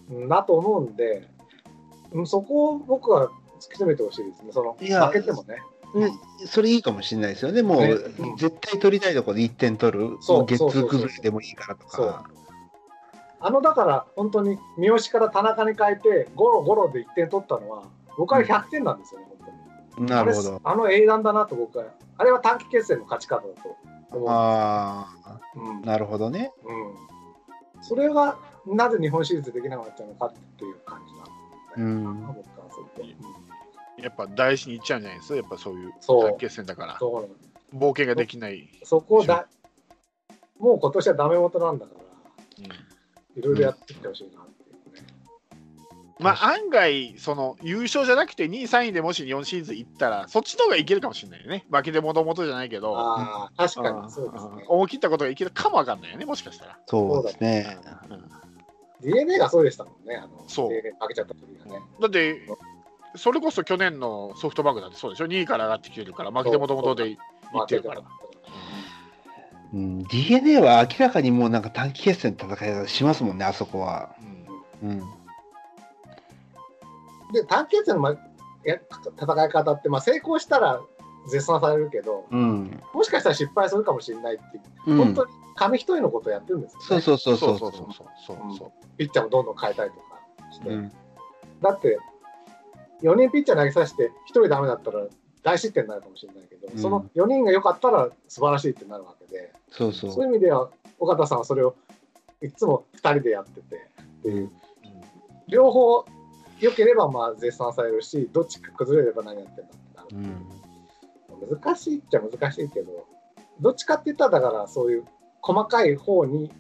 [0.09, 1.29] うんうんだと思うんで、
[2.13, 5.63] うんそこを僕は突き詰めてほしいですね、そのいや負けてもね。
[5.95, 6.11] ね
[6.47, 7.63] それいいかもしれないですよね。
[7.63, 10.17] もう、ねうん絶対取りたいところで1点取る。
[10.21, 12.25] そうもうゲッツーそうそうそう崩れでもいいからとか。
[13.43, 17.85] あのだから本当に三好から田中に変えてゴロゴロで1点取ったのは
[18.19, 19.55] 僕は100点なんですよね、本
[19.97, 20.07] 当に。
[20.11, 20.61] なるほど。
[20.63, 21.87] あの英断だなと僕は
[22.19, 23.77] あれは短期決戦の勝ち方だと
[24.13, 25.07] 思あ
[25.57, 26.53] うんあ、なるほどね。
[26.65, 31.31] うん、それがなぜ日本シリーズでできなかったのかっていう感じなんで
[31.75, 32.27] すうね、ん。
[32.27, 33.03] 僕からすると。
[34.01, 35.29] うんやっぱ大事にいっちゃうんじゃないです？
[35.31, 36.23] か、やっぱそういうそう。
[36.25, 38.69] 短期決戦だから、冒険ができない。
[38.85, 39.47] そこをだ
[40.59, 42.01] もう今年はダメ元なんだから。
[43.37, 45.07] いろいろやってきてほしいなっていうね。
[46.19, 51.65] まあ案外、その優勝じゃなくて2位、3位でもし4シーズン行ったら、そっちの方がいけるかもしれないよね。
[51.71, 54.65] 負けてもともとじゃないけど、ああ確かあにそうですね。
[54.67, 56.79] 思い切ったことがいけるかもわかんないよね、もしかしたら。
[56.87, 57.79] そうですね。
[58.11, 58.31] うん。
[59.01, 60.69] DNA がそうでしたもんね、あのそう。
[60.69, 61.81] 負けちゃった時がね。
[62.01, 62.47] だって、
[63.17, 67.19] それこそ去年のソフトバンクだってそうでしょ、2位から上がってきてるから、負けてもともとで行
[67.63, 68.03] ってるから。
[69.73, 74.15] うん、DNA は明らかにもうなんか短期決戦の戦い方しますもんね、あそこは。
[74.83, 74.99] うんうん。
[77.33, 78.17] で短期決戦のま
[78.65, 78.77] や
[79.21, 80.81] 戦い方って、まあ、成功したら
[81.31, 82.81] 絶賛されるけど、うん。
[82.93, 86.87] もしかしたら失敗するかもしれないっていう、うん本当に紙一重のことをやってるんですよ、ね。
[86.87, 88.73] そうそうそうそそううそうそうそうそうそう。
[88.97, 90.03] ピッチャーもどんどん変えたりとか
[90.53, 90.71] して。
[90.71, 90.93] うん
[91.61, 91.99] だって、
[93.03, 95.07] 4人ピッチャー投げさせて、1人ダメだったら
[95.43, 100.11] 大失点になるかもしれないけど、うんその4人が良かったら素晴らしいってなるわけで、そうそ。
[100.11, 101.75] そういうう意味では、尾形さんはそれを
[102.43, 103.87] いつも2人でやってて、
[104.25, 104.53] うん
[105.49, 106.05] 両方
[106.61, 109.63] 良ければまあ絶賛されるし、どっちか崩れれば何やってんだ
[110.03, 110.29] ってなる。
[111.41, 111.59] うん。
[111.61, 113.07] 難しいっちゃ難しいけど、
[113.61, 115.05] どっちかって言ったら、だからそういう
[115.41, 116.53] 細かい方に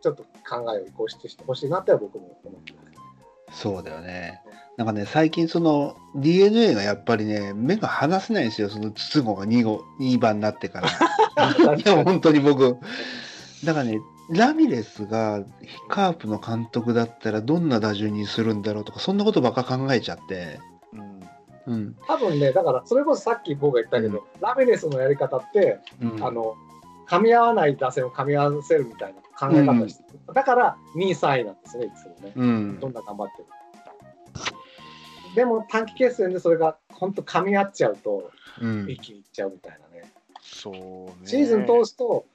[0.00, 2.89] ちょっと考えを移行してほしいなっては僕も思ってます。
[3.52, 4.40] そうだよね。
[4.76, 10.88] なんかね、最近その DNA がやっぱりね、目が離せないんですよ、その筒子が 2, 号2番になってから。
[11.76, 12.78] いや、 本当に僕。
[13.64, 15.44] だからね、ラミレスが
[15.88, 20.60] カープの監督だったらどんな打順にするんだろうとか、そんなことばっか考えちゃって。
[20.92, 21.20] うん
[21.66, 21.96] うん。
[22.06, 26.54] 多分ね、だからそれこそさっき僕が言ったけど、ラミレスのやり方って、うん、あの
[27.10, 32.32] 噛み合わない打線を噛み合わせるみたいな考え方して、だから2位、3位なんですね、いつもね。
[32.36, 33.48] うんどんな頑張ってる。
[35.34, 40.12] でも短期決戦でそれが本当噛み合っちゃうと、うん一気にいっちゃうみたいなね。
[40.40, 41.14] そうね。
[41.24, 42.26] シーズン通すと、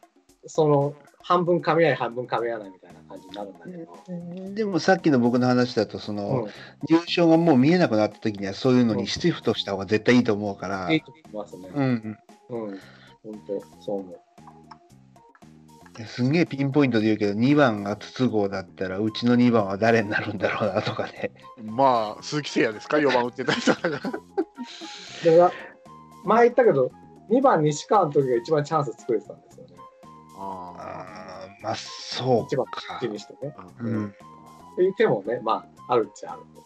[0.45, 4.53] その半分噛み合い、半分噛み合わないみたいな感じになるんだけど。
[4.53, 6.51] でもさっきの僕の話だと、その、うん
[6.87, 10.91] 優勝がもう見えなくなった時にはそういうのにシフトした方が絶対いいと思うから。
[10.91, 11.69] いいと思いますね。
[11.73, 12.17] うん。
[12.49, 12.79] うん。
[13.23, 14.19] 本当、そう思う。
[16.05, 21.31] すんげえピンポイントで言うけど、2番が筒香だったら、うちの2番は誰になるんだろうなとかね。
[21.63, 25.51] まあ、鈴木誠也ですか、4番打ってた人だから。
[26.25, 26.91] 前言ったけど、
[27.29, 29.75] 2番西川の時が一番チャンス作れてたんですよね。
[30.37, 33.07] ああーまあ、そう一番か口。
[33.07, 33.55] にしてね。
[33.57, 34.07] あうん。
[34.07, 34.11] っ
[34.75, 36.65] ていう手もね、まあ、あるっちゃあると。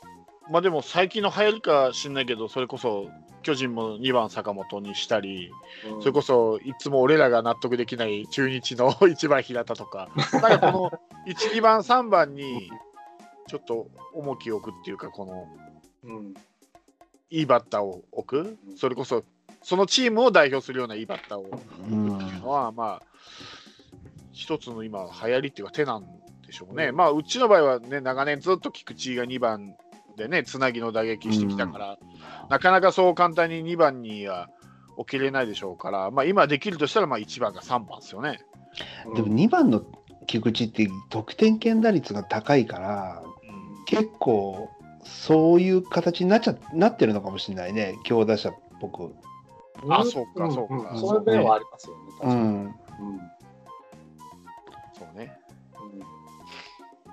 [0.52, 3.08] まあでも最近の流行りか知んないけど、それこそ
[3.44, 5.52] 巨人も2番坂本にしたり、
[5.94, 6.02] うん。
[6.02, 10.10] それこそいつも俺らが納得できない中日の 1番平田とか、
[10.42, 10.92] なんかこの
[11.28, 12.70] 1、2番、3番に
[13.48, 15.48] ちょっと重きを置くっていうか、この
[16.04, 16.34] うん。
[17.32, 18.58] いいバッターを置く。
[18.70, 18.78] う、ん。
[18.78, 19.24] それこそ
[19.62, 23.04] そのチームを代表するようないいバッターを置くうんっていうのは、まあ、
[24.32, 26.06] 一つの今、流行りっていうか、手なん
[26.46, 26.92] でしょうね。
[26.92, 29.76] まあ、うちの場合はね、長年ずっと菊池が2番
[30.20, 31.98] でね、つなぎの打撃してきたから、
[32.50, 34.50] なかなかそう簡単に2番には
[34.98, 38.40] 置けれないでしょうから、まあ、今できるとしたら、まあ、1番が3番ですよね。
[39.16, 39.82] でも2番の
[40.28, 43.24] 菊池って得点圏打率が高いから、
[43.88, 44.70] 結構
[45.04, 49.16] そういう形になっちゃなってるのかもしれないね、強打者っぽく。
[49.88, 50.76] あそうかそうか。
[50.76, 51.00] んん。
[51.00, 52.12] そういう面はありますよね。
[52.20, 52.74] 確かにうん、うん。
[55.00, 55.40] そうね。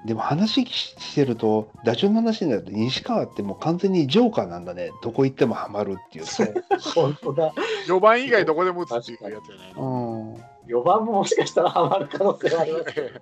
[0.04, 6.26] でも話してると、打順の話になると、西川ってもう完全にジョーカーなんだね、どこ行ってもハマるっていう。
[6.26, 6.54] そう。
[6.94, 7.52] 本当だ。
[7.88, 9.82] 4番以外どこでも打つっていうやつじゃないうの。
[9.82, 10.34] ん、
[10.66, 13.20] 4番ももしかしたらハマる可能性はありますけど。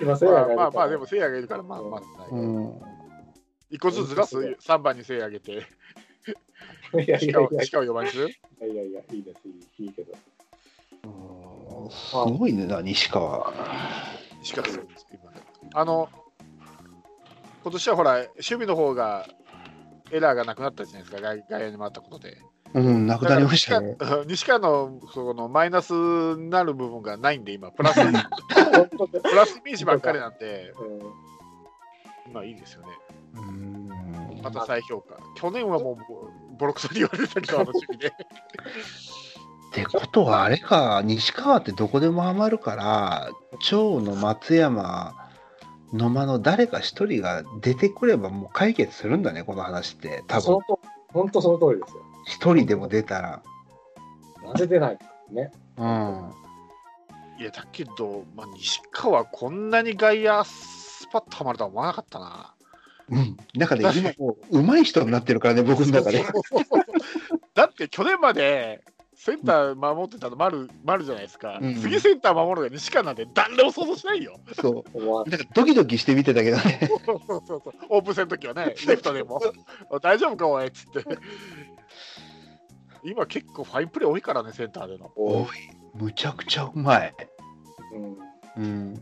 [0.00, 2.00] 今、せいまやがいるからあまあまあ、でも、せいやがいるから、まあまあ、
[2.30, 2.80] うん、
[3.70, 5.62] 一個ずつずらす、3番にせいやあげて、
[7.18, 8.28] しかをしかを4番にする？
[8.28, 9.50] いやいやいや、いいです、い
[9.82, 10.12] いいいけど。
[11.04, 11.90] うん。
[11.90, 13.52] すごいねな、西川。
[14.42, 15.30] しかし、今
[15.74, 16.08] あの、
[17.64, 19.26] 今年はほら、守備の方が
[20.12, 22.38] エラーがなくなったじゃないですか、外外野に回ったことで。
[22.74, 23.96] うん、なくなりましたね。
[24.26, 32.88] 西川のそのマイナスになる部分がないんで、今、プラス、 プラスイメージばっかりなんで、うんまあいいですよね。
[33.34, 33.88] うん
[34.42, 35.16] また再評価。
[35.34, 38.08] 去年はもうボボロクソに言われてたけど、あの守備で。
[38.08, 38.10] っ
[39.72, 45.23] てことはあれか、西川ってどこでもハマるから、長の松山、
[45.94, 50.24] 野間の誰か一人が出てくればもう解決するんだね、この話って。
[50.26, 50.80] 多分そのと
[51.12, 52.02] 本当その通りですよ。
[52.26, 53.42] 一人でも出たら。
[54.44, 55.52] なぜ出ないかね。
[55.76, 56.32] うん。
[57.38, 62.54] いや、だけど、まあ、西川、こんなに外野スパッとはまるとは思わなかったな。
[63.10, 63.36] うん。
[63.54, 66.24] なんかね、今もう上手い人になってるからね、僕の中で。
[67.54, 68.82] だって去年まで
[69.24, 74.38] センター守ってたの丸丸じゃないですか、うん次センター守るのが西川なんて誰でも想像しないよ。
[74.60, 75.30] そう。
[75.30, 76.90] なんかドキドキして見てたけどね。
[77.06, 79.40] そうそうそうオープン戦の時はね、 レフトでも、
[79.88, 81.18] お大丈夫かおいっつって。
[83.02, 85.10] 今結構ファインプレー多いからね、センターでの。
[85.16, 85.46] おい、
[85.94, 87.14] むちゃくちゃうまい。
[87.94, 88.18] うん
[88.58, 88.94] うん。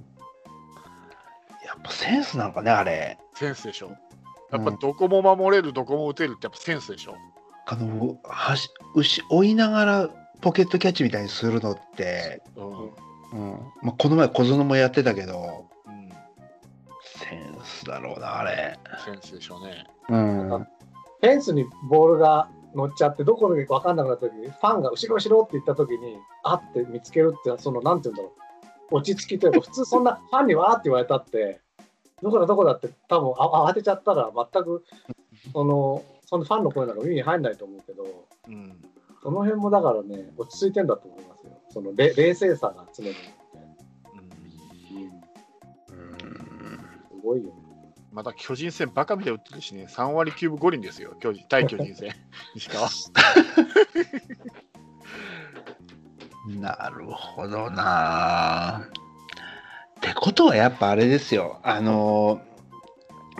[1.66, 3.18] やっぱセンスなんかね、あれ。
[3.34, 3.90] センスでしょ。
[4.52, 7.16] やっぱどこも守れる、どこも打てるってやっぱセンスでしょ。
[7.66, 12.66] あの、はし牛追いながらポケットキャッチみたいにするのって、うん。
[12.66, 12.90] うん
[13.32, 13.50] うん
[13.82, 15.66] まあ、この前小園もやってたけど、
[17.16, 18.78] センスだろうな、あれ。
[19.04, 19.86] センスでしょうね。
[20.08, 20.48] うん。
[20.48, 28.32] フェンスにボールが乗っちゃって、どこでか分かんなくなった時に、ファンが後ろ後ろって言った時に、あって見つけるって、その、なんて言うんだろ
[28.90, 31.60] う、落ち着きというか、普通そんなファンにわーって言われたって、
[32.22, 34.84] どこだどこだって、多分あ慌てちゃったら、全く、
[35.52, 38.04] その、そのファンの声なんか耳に入んないと思うけど、
[38.48, 38.82] うん。
[39.22, 41.52] その辺もだからね、落ち着いてんだと思いますよ。
[41.68, 43.14] そのれ冷静さが常にい
[47.42, 47.52] よね。
[48.12, 52.14] また巨人戦バカみたいに打ってるしね、3割9分5厘ですよ、巨人対巨人戦、
[52.56, 52.88] 西川。
[56.58, 58.86] なるほどな。
[59.98, 61.60] ってことはやっぱあれですよ。
[61.62, 62.40] あの、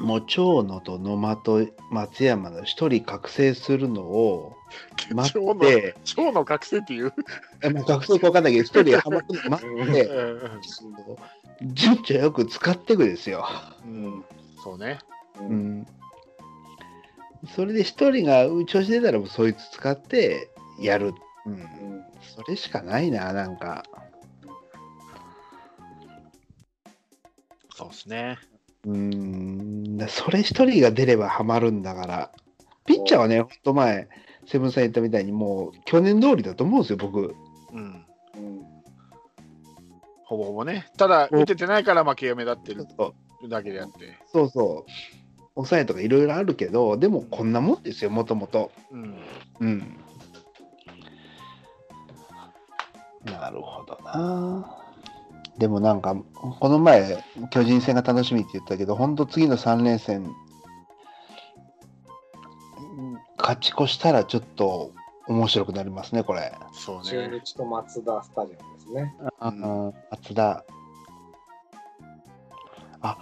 [0.02, 4.56] もう長野と野間と松山の一人覚醒するのを
[5.14, 7.12] 待って、超の覚醒っていう？
[7.62, 13.46] えまあ、覚醒か分かんないけど、一人ハマるのを待うんって、 うん順序よく使っていくですよ。
[13.84, 14.24] うん、
[14.64, 14.98] そうね。
[15.38, 15.86] ううんん。
[17.54, 21.12] それで一人が調子出たらもうそいつ使ってやる。
[21.46, 21.52] うん。
[21.52, 23.82] うんそれしかないな、なんか。
[27.76, 28.38] そうですね。
[28.86, 29.96] うーん。
[29.96, 32.30] だそれ一人が出ればハマるんだから。
[32.84, 34.08] ピッチャーはね、ほんと前、
[34.46, 37.34] セブンさん言ったみたいに、もう去年通りだと思うんですよ、僕。
[37.72, 37.78] うん。
[37.78, 38.82] うん
[40.24, 40.86] ほぼほぼね。
[40.96, 42.86] ただ、打ててないから負けが目立ってる
[43.50, 44.18] だけであって。
[44.32, 44.90] そうそう。
[45.54, 48.72] 抑えとかいろいろあるけど、でもこんなもんですよ、もともと。
[48.90, 49.18] うん。
[49.60, 49.98] うん。
[53.26, 54.81] なるほどな。
[55.58, 56.16] でもなんか、
[56.60, 60.36] この前、巨人戦が楽しみって言ったけど、本当次の3連戦、うん
[63.42, 64.92] 勝ち越したらちょっと
[65.26, 66.52] 面白くなりますね、これ。
[66.72, 67.40] そう中ね。
[67.40, 69.14] 日と松田スタジアムですね。
[69.40, 70.64] うん、松田。
[73.00, 73.18] あ、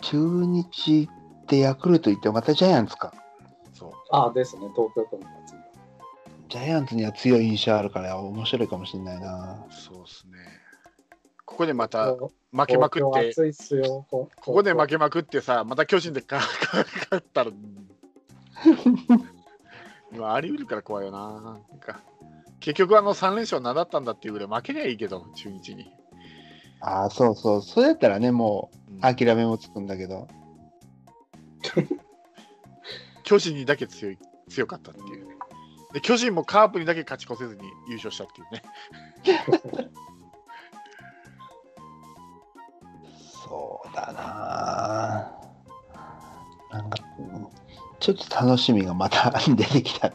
[0.00, 1.08] 中日
[1.42, 3.12] ってヤクルト行ってまたジャイアンツか。
[3.74, 3.92] そう。
[4.10, 5.35] ああですね、東京都の祭
[6.48, 9.66] ジャイアンツには強い印象あるから面白いかもしれないな。
[9.70, 10.38] そうですね。
[11.44, 14.06] こここでまたも負けまくって、東京暑いっすよ。
[14.10, 16.38] こここで負けまくってさ、また巨人でか
[17.10, 17.50] 勝ったら、
[20.12, 21.40] 今あり得るから怖いよな。
[21.40, 22.00] なんか
[22.60, 25.92] 結局あの3連勝なだったんだっていうぐらい負けりゃいいけど、中日に。
[26.80, 27.62] ああ、そうそう。
[27.62, 30.28] それやったらね、もう諦めもつくんだけど。
[33.24, 34.18] 巨人にだけ強い
[34.48, 35.35] 強かったっていう。
[35.92, 38.62] で巨人もカープにだけ勝ち越せずに優勝したっていうね。
[43.44, 45.32] そうだな。
[46.70, 47.48] なんか、うん
[47.98, 50.14] ちょっと楽しみがまた出てきたね。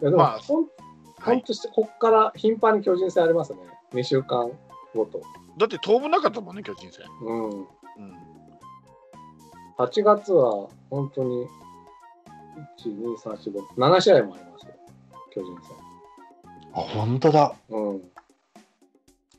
[0.00, 0.66] いやでも、まあほん
[1.18, 3.58] はして、こっから頻繁に巨人戦ありますね。
[3.92, 4.50] 2週間
[4.94, 5.20] ごと。
[5.58, 7.06] だって当分なかったもんね、巨人戦。
[7.22, 7.50] うん。
[7.50, 7.66] うん、
[9.78, 11.46] 8月は本当に、
[12.78, 14.74] 1、2、3、4、5、7試合もありますよ。
[15.32, 15.56] 巨人
[16.74, 17.54] あ、本当だ。
[17.68, 17.78] 戦。
[17.78, 18.02] うん。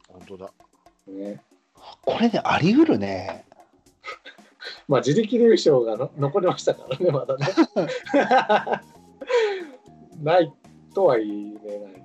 [0.07, 0.51] 本当だ。
[1.07, 1.41] ね。
[2.03, 3.45] これね、あり得るね。
[4.87, 7.45] まあ、自力優勝がの残りましたからね、まだね。
[10.23, 10.53] ない
[10.93, 12.03] とは言えない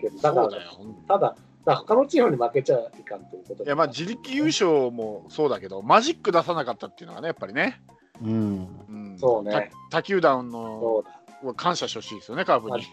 [0.00, 0.70] けど、だからそうだよ。
[0.70, 7.80] ほんただ、だ他のチームに負けちゃいかんということでいやまあ自力優勝もそうだけど、マジック出さなかったっていうのがね、やっぱりね。
[8.20, 8.68] うん。
[8.88, 11.04] うん、そうねた他球団その
[11.42, 11.54] うだ。
[11.54, 12.86] 感謝してほしいですよね、カープに。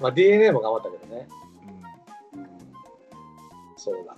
[0.00, 1.28] まあ、DNA も頑張ったけどね。
[2.34, 2.48] うんうん、
[3.76, 4.16] そうだ。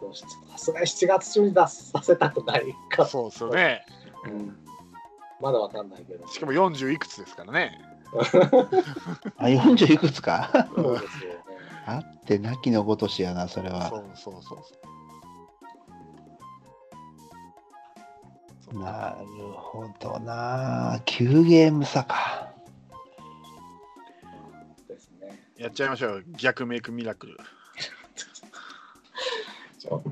[0.00, 3.04] どうしさすがに7月中に出させたくないか。
[3.06, 3.84] そうですよね。
[4.24, 4.56] うん、
[5.40, 6.26] まだわかんないけど。
[6.26, 7.80] しかも40いくつですからね。
[9.36, 10.68] あ、40いくつか？
[10.74, 11.36] そうですよね。
[11.86, 13.88] あってなきのごとしやな、それは。
[13.88, 14.58] そうそうそうそう。
[18.72, 21.00] なるほどな。
[21.06, 22.52] 9ゲーム差か。
[24.88, 25.40] ですね。
[25.56, 27.36] やっちゃいましょう、逆メイクミラクル。
[29.78, 30.02] ちょっ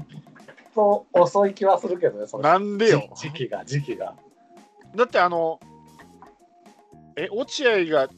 [0.75, 3.09] と遅い気はするけどね、そのなんでよ。
[3.17, 4.15] 時期が、時期が。
[4.95, 5.59] だってあの、
[7.17, 8.09] え、落合が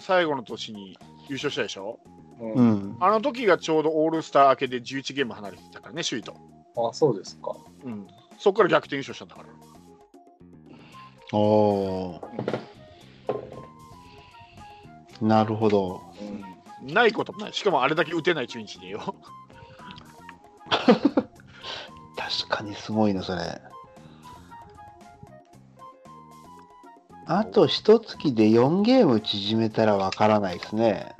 [0.00, 0.98] 最後の年に
[1.28, 2.00] 優勝したでしょ？
[2.40, 2.96] うんうん。
[3.00, 6.34] あの時がちょうどオールスター明けで11ゲーム離れてたからね、首位と。
[6.76, 7.56] あ、そうですか。
[7.84, 8.06] うん。
[8.38, 9.48] そこから逆転優勝したんだから。
[11.32, 12.66] おおー。
[15.20, 16.02] なるほど。
[16.82, 17.52] うん、ないこともない。
[17.52, 19.14] しかもあれだけ打てない中日でよ。
[20.68, 23.60] 確かにすごいな、それ。
[27.28, 31.16] あと一月で4ゲーム縮めたらわからないですね。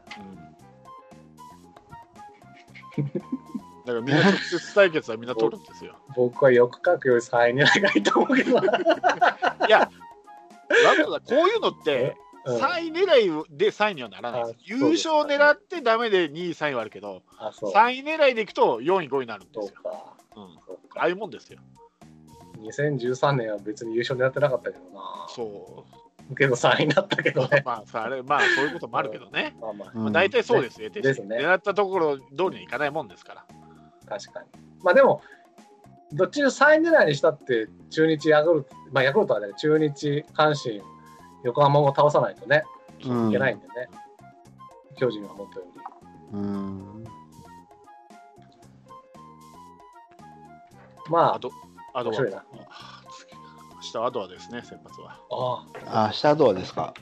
[4.03, 5.97] からみんな直接対決はみんな取るんですよ。
[6.17, 8.79] 僕はよく書くより3位狙いがいいと思うけどな。
[9.67, 9.91] いや、
[10.85, 14.57] なんだこういうのって、うん3位狙いで3位にはならないです。
[14.57, 17.73] あ優勝狙ってダメで2位、3位はあるけど、あ、そう。
[17.73, 19.63] 3位狙いでいくと4位、5位になるんですよ。
[19.67, 20.17] そうか。
[20.37, 20.45] うん、
[20.95, 21.59] ああいうもんですよ。
[22.61, 25.27] 2013年は別に優勝狙ってなかったけどな。
[25.29, 25.85] そ
[26.35, 27.49] けど3位になったけどう。
[27.49, 27.63] ね。
[27.65, 29.57] まあ、さあれ、まあ、そういうこともあるけどね。
[29.61, 33.47] まあまあ、大体そうですよ、ね狙ったところ通りにいかないもんですから。
[34.09, 34.47] 確かに。
[34.83, 35.23] まあでも、
[36.13, 40.83] どっちの3位狙いにしたって、中日、ヤクルト、まあヤクルトはね、中日、阪神、
[41.45, 42.65] 横浜も倒さないとね、
[43.05, 43.89] うんいけないんでね。
[44.97, 45.81] 巨人はもっとより。
[46.33, 47.05] うん。
[51.11, 51.51] まあ、あと、
[51.95, 55.21] あとは、明日はアドアですね、先発は。
[55.31, 56.95] ああ、あ、明日どうですか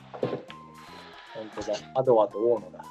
[1.33, 1.77] 本当だ。
[1.95, 2.85] アドワと大野だ。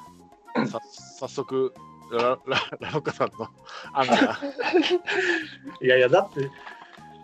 [0.67, 0.79] さ
[1.19, 1.73] 早速、
[2.11, 3.47] ラララロッカさんの
[3.93, 4.39] 案が、
[5.81, 6.49] いやいや、だって、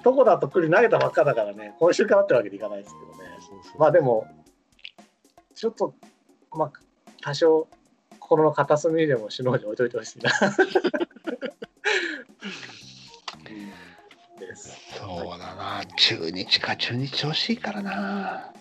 [0.03, 3.29] どこだと栗投げたばっかだからね、今週からってわけにいかないですけどね。
[3.77, 4.27] まあでも、
[5.53, 5.93] ちょっと、
[6.51, 6.71] まあ、
[7.21, 7.67] 多少、
[8.19, 10.31] 心の片隅にでも首脳に置いといてほしいな。
[14.55, 15.83] そうだな。
[15.97, 18.53] 中日か、中日調子いいからな。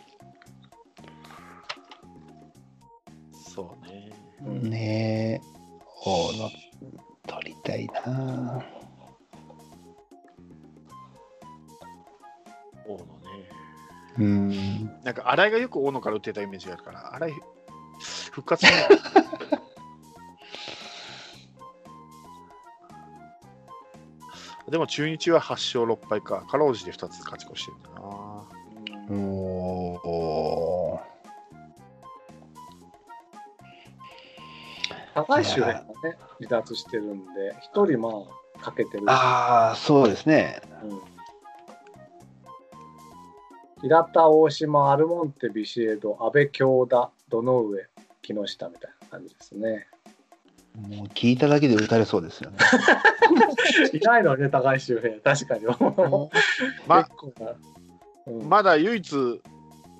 [3.32, 4.12] そうね。
[4.46, 5.59] うんねえ。
[6.02, 6.50] 大野、
[7.26, 8.64] 取りたいな。
[12.86, 13.04] 大野ね。
[14.18, 14.86] うん。
[15.04, 17.34] なんか、新井がよく大野から打ってたイメージがあるから、新井、
[18.30, 18.64] 復活
[24.70, 28.00] でも中日は8勝6敗か、かろうじて2つ勝ち越してるんだな。
[29.10, 29.14] お
[30.04, 31.00] お
[35.26, 35.84] 高橋周辺がね、
[36.38, 38.10] 離脱してるんで、一人ま
[38.56, 39.04] あ、かけてる。
[39.06, 40.60] ああ、そうですね。
[40.84, 41.00] うん
[43.82, 47.86] 平田、大島、アルモンテ、ビシエド、阿部、京田、堂上、
[48.20, 49.86] 木下みたいな感じですね。
[50.76, 52.58] もう聞いただけで打たれそうですよね。
[53.92, 55.18] いないのね、高橋周平。
[55.20, 55.64] 確かに。
[56.86, 57.06] ま
[58.26, 59.42] うんまだ唯一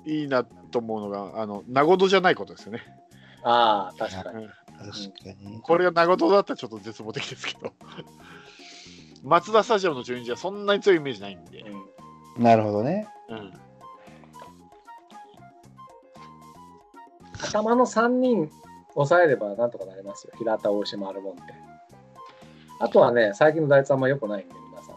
[0.05, 2.81] いいなと思うのが、あの、名ごとじゃないことですよね。
[3.43, 4.47] ああ、確かに。
[4.83, 5.61] うん確かに。
[5.61, 7.73] これが名ごとだったらちょっと絶望的ですけど。
[9.23, 11.61] 松田スタジアムの中日はそんなに強いイメージないんで。
[11.61, 11.91] うん
[12.37, 13.07] なるほどね。
[13.29, 13.53] うん。
[17.43, 18.49] 頭の3人
[18.93, 20.33] 抑えればなんとかなりますよ。
[20.37, 21.41] 平田、大島、アルモンテ。
[22.79, 24.95] あとはね、最近の打率あんま良くないんで、皆さん。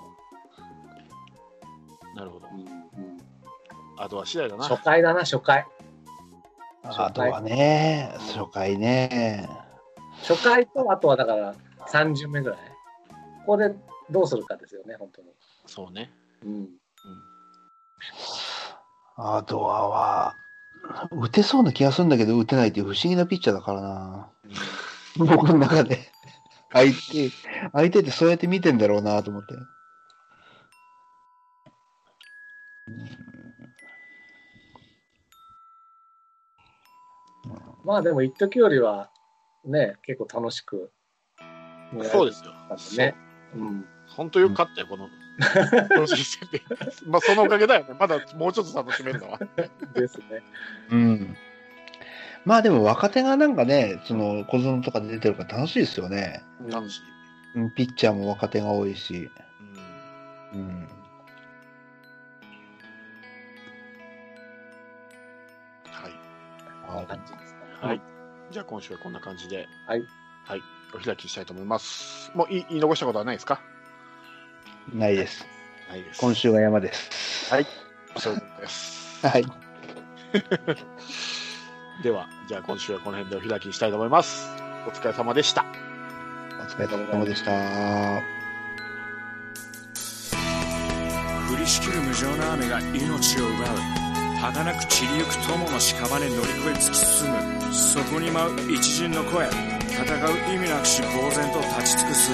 [2.17, 2.47] なるほど。
[2.53, 2.75] うんうん
[3.97, 4.65] あとは次第だな。
[4.69, 5.67] 初回だな、初回。
[6.83, 9.49] あとはね、初回ね。
[10.27, 11.55] 初回と、あとはだから
[11.89, 12.59] 3巡目ぐらい。
[13.45, 13.75] ここで
[14.11, 15.29] どうするかですよね、本当に。
[15.67, 16.11] そうね。
[16.43, 16.69] うん、
[19.17, 20.37] あとはは、
[21.11, 24.31] 打てそうな気がするんだけど、打てないっていう不思議なピッチャーだからな。
[25.19, 26.11] 僕の中で。
[26.73, 27.31] 相手、
[27.73, 29.55] 相手ってそうやって見てんだろうなと思って。
[37.85, 39.11] まあでも、一時よりは
[39.65, 40.91] ね、結構楽しく。
[42.03, 42.53] そうですよ。
[42.77, 43.15] すね。
[43.55, 45.09] うん、本当よく勝ったよ、この。
[47.07, 47.95] まあ、そのおかげだよね。
[47.99, 49.39] まだもうちょっと楽しめるのは。
[49.95, 50.43] ですね。
[50.91, 51.37] うん。
[52.45, 56.43] まあでも若手がなんかね、その小園とかで出てるから楽しいですよね。
[56.69, 57.03] 楽しい。
[57.57, 59.31] うんピッチャーも若手が多いし。
[60.53, 60.89] うんうん。
[65.91, 66.13] はい。
[66.87, 67.87] こんな感じですか。
[67.87, 68.14] はい。
[68.55, 70.05] じゃあ今週はこんな感じで、はい。
[70.45, 70.63] はい。
[70.95, 72.31] お開きしたいと思います。
[72.37, 73.61] もう言い言い残したことはないですか？
[74.95, 75.45] ないです。
[75.91, 76.21] ないです。
[76.21, 77.53] 今週は山です。
[77.53, 77.67] はい。
[78.17, 79.19] そうです。
[79.27, 79.45] はい。
[82.05, 84.49] では、じゃあ今週はこの辺でお開きにしたいと思います。
[84.87, 85.65] お疲れ様でした。
[86.61, 87.51] お疲れ様でした。
[91.53, 93.67] 降りしきる無情な雨が命を奪う
[94.45, 99.49] 儚く散りゆく友の屍乗り越え突き進むそこに舞う一陣の声。
[99.49, 102.31] 戦う意味なくし呆然と立ち尽くす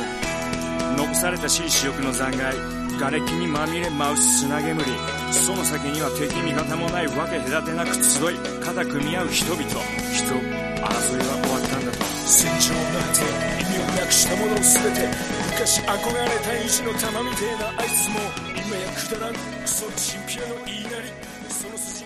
[0.97, 2.59] 残された私利私欲の残骸
[2.99, 4.83] 瓦礫にまみれ舞う砂煙
[5.31, 13.23] その先には敵味方もないわけ隔てなく集い肩組み合う人々人争いは終わったんだと戦場の果て
[13.55, 15.07] 意味をなくしたもの全て
[15.47, 18.19] 昔憧れた意地の玉みてえなあいつも
[18.51, 19.35] 今やくだらん。
[19.63, 21.31] クソチンピラの言いなり。
[21.61, 22.00] その筋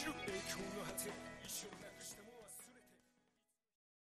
[0.00, 0.81] に道は